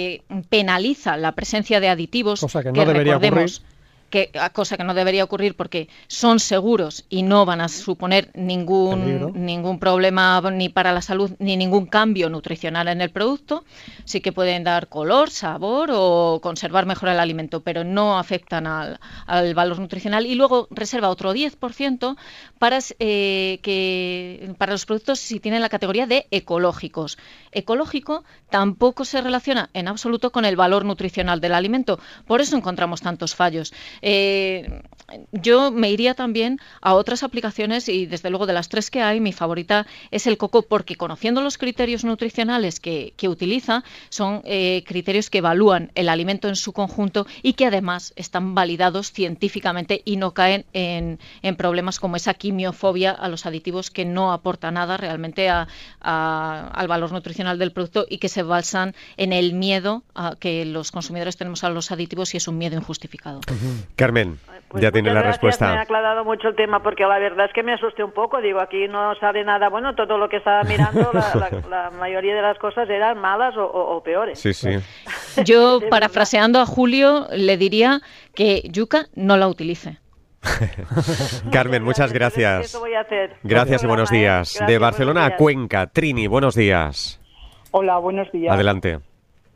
penaliza 0.48 1.16
la 1.16 1.33
presencia 1.33 1.80
de 1.80 1.88
aditivos 1.88 2.40
cosa 2.40 2.62
que, 2.62 2.68
no 2.68 2.74
que 2.74 2.87
debería 2.87 3.16
ocurrir 3.16 3.50
que, 4.14 4.31
cosa 4.53 4.77
que 4.77 4.85
no 4.85 4.94
debería 4.94 5.24
ocurrir 5.24 5.57
porque 5.57 5.88
son 6.07 6.38
seguros 6.38 7.05
y 7.09 7.24
no 7.24 7.44
van 7.44 7.61
a 7.61 7.68
suponer 7.68 8.31
ningún, 8.35 9.33
ningún 9.35 9.81
problema 9.81 10.40
ni 10.53 10.68
para 10.68 10.92
la 10.92 11.03
salud 11.03 11.33
ni 11.40 11.57
ningún 11.57 11.87
cambio 11.87 12.31
nutricional 12.31 12.87
en 12.87 13.00
el 13.00 13.11
producto. 13.11 13.64
Sí 14.05 14.20
que 14.20 14.31
pueden 14.31 14.62
dar 14.62 14.88
color, 14.88 15.31
sabor 15.31 15.90
o 15.92 16.38
conservar 16.40 16.87
mejor 16.87 17.09
el 17.09 17.18
alimento, 17.18 17.64
pero 17.64 17.83
no 17.83 18.16
afectan 18.16 18.68
al, 18.68 19.00
al 19.27 19.53
valor 19.53 19.81
nutricional. 19.81 20.27
Y 20.27 20.37
luego 20.37 20.68
reserva 20.70 21.09
otro 21.09 21.35
10% 21.35 22.16
para, 22.61 22.79
eh, 23.00 23.59
que, 23.62 24.55
para 24.59 24.70
los 24.70 24.87
productos 24.87 25.18
si 25.18 25.40
tienen 25.40 25.61
la 25.61 25.68
categoría 25.68 26.07
de 26.07 26.29
ecológicos. 26.31 27.18
Ecológico 27.50 28.22
tampoco 28.48 29.05
se 29.05 29.20
relaciona 29.20 29.70
en 29.74 29.88
absoluto 29.88 30.31
con 30.31 30.44
el 30.44 30.55
valor 30.55 30.85
nutricional 30.85 31.40
del 31.40 31.55
alimento. 31.55 31.98
Por 32.29 32.40
eso 32.40 32.57
encontramos 32.57 33.00
tantos 33.00 33.35
fallos. 33.35 33.72
Eh, 34.07 34.83
yo 35.33 35.71
me 35.71 35.90
iría 35.90 36.14
también 36.14 36.59
a 36.81 36.95
otras 36.95 37.23
aplicaciones 37.23 37.88
y 37.88 38.07
desde 38.07 38.31
luego 38.31 38.47
de 38.47 38.53
las 38.53 38.69
tres 38.69 38.90
que 38.90 39.03
hay, 39.03 39.21
mi 39.21 39.33
favorita 39.33 39.87
es 40.11 40.27
el 40.27 40.37
coco 40.38 40.62
porque 40.62 40.97
conociendo 40.97 41.43
los 41.43 41.59
criterios 41.59 42.05
nutricionales 42.05 42.81
que, 42.81 43.14
utiliza, 43.25 43.85
son 44.11 44.43
eh, 44.45 44.85
criterios 44.87 45.31
que 45.31 45.38
evalúan 45.38 45.90
el 45.95 46.09
alimento 46.09 46.49
en 46.49 46.57
su 46.57 46.73
conjunto 46.73 47.27
y 47.43 47.55
que 47.55 47.67
además 47.67 48.12
están 48.17 48.55
validados 48.55 49.12
científicamente 49.12 50.03
y 50.05 50.17
no 50.17 50.35
caen 50.35 50.67
en, 50.73 51.19
problemas 51.57 52.01
como 52.01 52.17
esa 52.17 52.35
quimiofobia 52.35 53.12
a 53.12 53.29
los 53.29 53.47
aditivos 53.47 53.90
que 53.90 54.05
no 54.05 54.33
aporta 54.33 54.71
nada 54.71 54.97
realmente 54.97 55.49
al 55.49 56.88
valor 56.88 57.12
nutricional 57.12 57.59
del 57.59 57.73
producto 57.73 58.07
y 58.09 58.19
que 58.19 58.29
se 58.29 58.43
basan 58.43 58.95
en 59.17 59.33
el 59.33 59.55
miedo 59.55 60.03
que 60.40 60.64
los 60.64 60.90
consumidores 60.90 61.37
tenemos 61.37 61.64
a 61.64 61.71
los 61.71 61.93
aditivos 61.93 62.35
y 62.35 62.38
es 62.38 62.49
un 62.49 62.59
miedo 62.59 62.77
injustificado. 62.77 63.40
Carmen, 63.96 64.38
pues 64.68 64.83
ya 64.83 64.90
tiene 64.90 65.09
la 65.09 65.20
gracias, 65.20 65.37
respuesta. 65.37 65.72
Me 65.72 65.78
ha 65.78 65.83
aclarado 65.83 66.24
mucho 66.24 66.48
el 66.48 66.57
tema 66.57 66.83
porque 66.83 67.04
la 67.04 67.18
verdad 67.18 67.46
es 67.46 67.52
que 67.52 67.62
me 67.62 67.74
asusté 67.74 68.02
un 68.02 68.12
poco. 68.12 68.40
Digo, 68.40 68.61
aquí 68.61 68.88
no 68.88 69.14
sale 69.16 69.44
nada 69.44 69.68
bueno. 69.68 69.94
Todo 69.94 70.18
lo 70.18 70.28
que 70.28 70.38
estaba 70.38 70.62
mirando, 70.64 71.11
la, 71.12 71.33
la, 71.35 71.61
la, 71.70 71.90
mayoría 71.90 72.35
de 72.35 72.42
las 72.42 72.59
cosas 72.59 72.88
eran 72.90 73.18
malas 73.18 73.57
o, 73.57 73.64
o, 73.64 73.96
o 73.96 74.02
peores. 74.02 74.38
Sí, 74.40 74.52
sí. 74.52 74.70
Yo, 75.44 75.80
parafraseando 75.90 76.61
a 76.61 76.66
Julio, 76.66 77.28
le 77.30 77.57
diría 77.57 78.00
que 78.35 78.62
Yuca 78.68 79.07
no 79.14 79.37
la 79.37 79.46
utilice. 79.46 79.98
Carmen, 81.52 81.83
muchas 81.83 82.12
gracias. 82.12 82.66
Eso 82.66 82.80
voy 82.80 82.94
a 82.94 83.00
hacer. 83.00 83.37
Gracias 83.42 83.85
y 83.85 83.87
buenos 83.87 84.11
días. 84.11 84.52
Gracias, 84.54 84.66
de 84.68 84.78
Barcelona 84.78 85.26
a 85.26 85.37
Cuenca, 85.37 85.87
Trini, 85.87 86.26
buenos 86.26 86.54
días. 86.54 87.20
Hola, 87.70 87.98
buenos 87.98 88.30
días. 88.33 88.52
Adelante. 88.52 88.98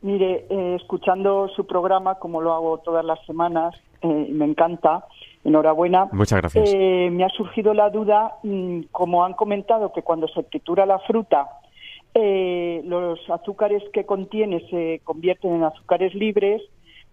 Mire, 0.01 0.45
eh, 0.49 0.77
escuchando 0.79 1.49
su 1.55 1.67
programa, 1.67 2.15
como 2.15 2.41
lo 2.41 2.53
hago 2.53 2.77
todas 2.79 3.03
las 3.03 3.19
semanas, 3.25 3.75
eh, 4.01 4.27
me 4.29 4.45
encanta. 4.45 5.05
Enhorabuena. 5.41 6.09
Muchas 6.11 6.41
gracias. 6.41 6.69
Eh, 6.73 7.09
me 7.11 7.23
ha 7.23 7.29
surgido 7.29 7.73
la 7.73 7.89
duda, 7.89 8.35
mmm, 8.43 8.81
como 8.91 9.23
han 9.23 9.33
comentado, 9.33 9.93
que 9.93 10.01
cuando 10.01 10.27
se 10.27 10.43
tritura 10.43 10.85
la 10.85 10.99
fruta, 10.99 11.47
eh, 12.13 12.81
los 12.83 13.17
azúcares 13.29 13.81
que 13.93 14.05
contiene 14.05 14.59
se 14.69 14.99
convierten 15.05 15.55
en 15.55 15.63
azúcares 15.63 16.13
libres. 16.13 16.61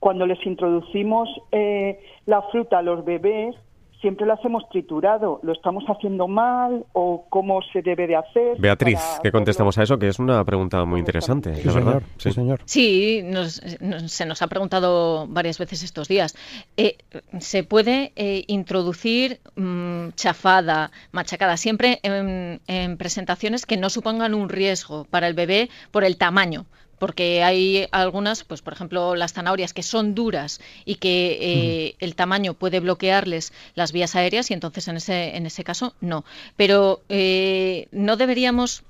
Cuando 0.01 0.27
les 0.27 0.44
introducimos 0.44 1.29
eh, 1.53 2.01
la 2.27 2.42
fruta 2.51 2.79
a 2.79 2.83
los 2.83 3.05
bebés, 3.05 3.55
siempre 4.00 4.26
lo 4.26 4.35
hacemos 4.35 4.68
triturado. 4.70 5.40
¿Lo 5.42 5.52
estamos 5.52 5.85
haciendo 5.88 6.28
mal 6.28 6.85
o 6.92 7.26
cómo 7.28 7.61
se 7.72 7.82
debe 7.82 8.06
de 8.06 8.16
hacer? 8.16 8.59
Beatriz, 8.59 9.00
que 9.22 9.32
contestemos 9.32 9.76
a 9.78 9.82
eso, 9.82 9.98
que 9.98 10.09
es 10.09 10.18
una 10.18 10.44
pregunta 10.44 10.85
muy 10.85 11.00
interesante, 11.00 11.54
sí, 11.54 11.64
la 11.64 11.72
señor, 11.72 11.87
verdad. 11.87 12.02
Sí, 12.18 12.32
señor. 12.32 12.61
Sí, 12.64 13.20
nos, 13.24 13.62
nos, 13.80 14.11
se 14.11 14.26
nos 14.26 14.42
ha 14.42 14.46
preguntado 14.46 15.26
varias 15.28 15.59
veces 15.59 15.82
estos 15.82 16.09
días. 16.09 16.37
Eh, 16.76 16.98
¿Se 17.38 17.64
puede 17.64 18.12
eh, 18.16 18.44
introducir 18.46 19.40
mmm, 19.56 20.09
chafada, 20.14 20.90
machacada, 21.12 21.56
siempre 21.56 22.00
en, 22.02 22.61
en 22.66 22.96
presentaciones 22.96 23.66
que 23.66 23.76
no 23.76 23.90
supongan 23.90 24.35
un 24.35 24.48
riesgo 24.48 25.04
para 25.04 25.28
el 25.28 25.35
bebé 25.35 25.70
por 25.90 26.04
el 26.04 26.16
tamaño? 26.16 26.66
Porque 26.98 27.42
hay 27.42 27.88
algunas, 27.92 28.44
pues 28.44 28.62
por 28.62 28.72
ejemplo 28.72 29.14
las 29.14 29.32
zanahorias 29.32 29.72
que 29.72 29.82
son 29.82 30.14
duras 30.14 30.61
y 30.85 30.96
que 30.96 31.38
eh, 31.40 31.94
mm. 31.94 32.04
el 32.04 32.14
tamaño 32.14 32.54
puede 32.54 32.80
bloquearles 32.80 33.52
las 33.74 33.92
vías 33.92 34.16
aéreas 34.16 34.50
y 34.50 34.54
entonces 34.54 34.88
en 34.88 34.96
ese, 34.96 35.37
en 35.37 35.46
ese 35.46 35.64
caso 35.64 35.94
no. 36.00 36.24
Pero 36.56 37.02
eh, 37.09 37.88
no 37.92 38.16
deberíamos 38.16 38.82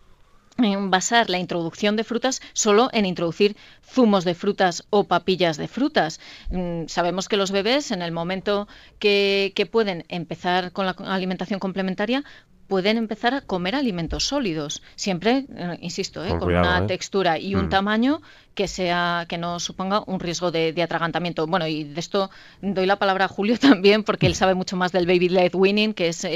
basar 0.89 1.29
la 1.29 1.39
introducción 1.39 1.97
de 1.97 2.05
frutas 2.05 2.41
solo 2.55 2.89
en 2.93 3.05
introducir 3.05 3.57
zumos 3.85 4.25
de 4.25 4.35
frutas 4.35 4.85
o 4.91 5.05
papillas 5.05 5.57
de 5.57 5.69
frutas. 5.69 6.19
Mm, 6.51 6.87
sabemos 6.87 7.29
que 7.29 7.37
los 7.37 7.51
bebés, 7.51 7.91
en 7.91 8.03
el 8.03 8.13
momento 8.13 8.67
que, 8.99 9.53
que 9.55 9.67
pueden 9.67 10.05
empezar 10.09 10.73
con 10.73 10.87
la 10.87 10.93
alimentación 10.93 11.61
complementaria, 11.61 12.25
pueden 12.69 12.97
empezar 12.97 13.35
a 13.35 13.41
comer 13.41 13.75
alimentos 13.75 14.27
sólidos, 14.27 14.83
siempre, 14.97 15.47
eh, 15.57 15.79
insisto, 15.81 16.25
eh, 16.25 16.37
con, 16.39 16.49
una 16.49 16.79
eh. 16.79 16.87
textura 16.87 17.39
y 17.39 17.55
un 17.55 17.67
mm. 17.67 17.71
tamaño 17.71 18.23
que 18.55 18.69
sea 18.69 19.27
que 19.29 19.37
no 19.39 19.61
suponga 19.61 20.03
un 20.07 20.19
riesgo 20.19 20.51
de, 20.51 20.83
atragantamiento. 20.83 21.47
Bueno, 21.47 21.67
y 21.67 21.85
de 21.85 22.01
esto 22.01 22.31
doy 22.63 22.87
la 22.87 22.97
palabra 22.97 23.27
a 23.27 23.29
Julio 23.29 23.59
también, 23.61 24.03
porque 24.03 24.27
él 24.27 24.35
sabe 24.35 24.55
mucho 24.55 24.77
más 24.77 24.93
del 24.93 25.07
baby 25.07 25.29
led 25.29 25.55
winning, 25.55 25.93
que 25.93 26.09
es 26.09 26.27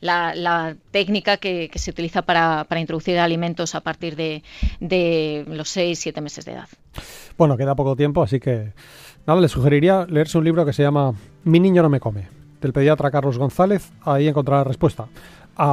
la, 0.00 0.76
técnica 0.90 1.36
que, 1.36 1.70
se 1.74 1.90
utiliza 1.90 2.22
para, 2.22 2.66
introducir 2.76 3.18
alimentos 3.18 3.74
a 3.74 3.80
partir 3.80 4.16
de, 4.16 4.42
de 4.80 5.44
los 5.48 5.76
6-7 5.76 6.20
meses 6.20 6.44
de 6.44 6.52
edad. 6.52 6.68
Bueno, 7.38 7.56
queda 7.56 7.74
poco 7.74 7.96
tiempo, 7.96 8.22
así 8.22 8.40
que 8.40 8.72
nada, 9.26 9.40
le 9.40 9.48
sugeriría 9.48 10.06
leerse 10.06 10.38
un 10.38 10.44
libro 10.44 10.66
que 10.66 10.72
se 10.72 10.82
llama 10.82 11.14
Mi 11.44 11.60
niño 11.60 11.82
no 11.82 11.88
me 11.88 12.00
come, 12.00 12.28
del 12.60 12.72
pediatra 12.72 13.10
Carlos 13.10 13.38
González. 13.38 13.92
Ahí 14.02 14.28
encontrará 14.28 14.60
la 14.60 14.64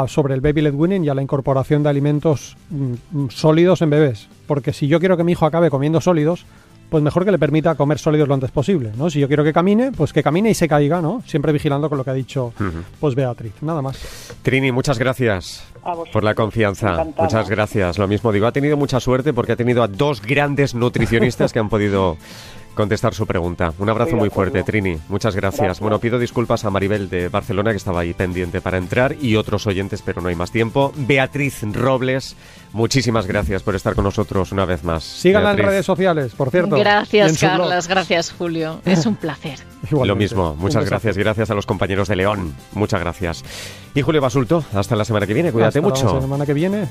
sobre 0.08 0.34
el 0.34 0.42
baby 0.42 0.62
led 0.62 0.74
weaning 0.74 1.06
y 1.06 1.10
a 1.10 1.14
la 1.14 1.22
incorporación 1.22 1.84
de 1.84 1.90
alimentos 1.90 2.58
mm, 2.70 2.94
mm, 3.12 3.30
sólidos 3.30 3.82
en 3.82 3.90
bebés. 3.90 4.28
Porque 4.48 4.74
si 4.74 4.88
yo 4.88 5.00
quiero 5.00 5.18
que 5.18 5.24
mi 5.24 5.34
hijo 5.34 5.46
acabe 5.46 5.70
comiendo 5.70 6.02
sólidos, 6.02 6.46
pues 6.90 7.04
mejor 7.04 7.26
que 7.26 7.32
le 7.32 7.40
permita 7.40 7.76
comer 7.76 8.00
sólidos 8.00 8.28
lo 8.28 8.34
antes 8.34 8.52
posible, 8.52 8.92
¿no? 8.96 9.10
Si 9.10 9.20
yo 9.20 9.28
quiero 9.28 9.44
que 9.44 9.52
camine, 9.52 9.92
pues 9.92 10.14
que 10.14 10.24
camine 10.24 10.50
y 10.50 10.54
se 10.54 10.68
caiga, 10.68 11.02
¿no? 11.02 11.22
Siempre 11.26 11.52
vigilando 11.52 11.90
con 11.90 11.98
lo 11.98 12.04
que 12.04 12.12
ha 12.12 12.14
dicho 12.14 12.54
pues 13.00 13.16
Beatriz. 13.16 13.54
Nada 13.62 13.82
más. 13.82 14.00
Trini, 14.42 14.72
muchas 14.72 14.98
gracias 14.98 15.66
por 16.14 16.24
la 16.24 16.34
confianza. 16.34 17.06
Muchas 17.18 17.50
gracias. 17.50 17.98
Lo 17.98 18.08
mismo 18.08 18.32
digo, 18.32 18.48
ha 18.48 18.52
tenido 18.52 18.78
mucha 18.78 19.00
suerte 19.00 19.34
porque 19.34 19.54
ha 19.54 19.56
tenido 19.56 19.84
a 19.84 19.88
dos 19.88 20.22
grandes 20.22 20.76
nutricionistas 20.76 21.52
que 21.52 21.60
han 21.60 21.70
podido 21.70 22.18
contestar 22.78 23.14
su 23.14 23.28
pregunta. 23.28 23.74
Un 23.80 23.90
abrazo 23.90 24.16
muy 24.16 24.30
fuerte, 24.30 24.64
Trini. 24.64 24.98
Muchas 25.10 25.36
gracias. 25.36 25.82
Bueno, 25.82 26.00
pido 26.00 26.18
disculpas 26.18 26.64
a 26.64 26.70
Maribel 26.70 27.10
de 27.10 27.28
Barcelona, 27.28 27.72
que 27.72 27.78
estaba 27.78 28.00
ahí 28.00 28.14
pendiente 28.14 28.62
para 28.62 28.78
entrar, 28.78 29.16
y 29.20 29.36
otros 29.36 29.68
oyentes, 29.68 30.02
pero 30.02 30.22
no 30.22 30.30
hay 30.30 30.36
más 30.36 30.52
tiempo. 30.52 30.94
Beatriz 30.96 31.64
Robles, 31.74 32.38
muchísimas 32.72 33.28
gracias 33.28 33.64
por 33.64 33.76
estar 33.76 33.96
con 33.96 34.06
nosotros 34.06 34.52
una 34.54 34.64
vez 34.64 34.84
más. 34.86 35.04
Síganla 35.04 35.52
en 35.52 35.58
redes 35.58 35.86
sociales, 35.86 36.34
por 36.34 36.52
cierto. 36.52 36.78
Gracias, 36.78 37.38
Carlos. 37.40 37.88
Gracias, 37.88 38.32
Julio. 38.32 38.80
Es 38.86 39.06
un 39.06 39.16
placer. 39.16 39.60
Lo 39.92 40.16
mismo. 40.16 40.56
Muchas 40.56 40.86
gracias. 40.86 41.18
Gracias 41.18 41.52
a 41.52 41.56
los 41.56 41.66
compañeros 41.66 42.08
de 42.08 42.16
León. 42.16 42.56
Muchas 42.74 43.00
gracias. 43.02 43.44
Y 43.94 44.02
Julio 44.02 44.22
Basulto, 44.22 44.64
hasta 44.74 44.96
la 44.96 45.06
semana 45.06 45.26
que 45.26 45.34
viene. 45.34 45.52
Cuídate 45.52 45.82
mucho. 45.82 46.16
La 46.16 46.22
semana 46.22 46.46
que 46.46 46.54
viene. 46.54 46.88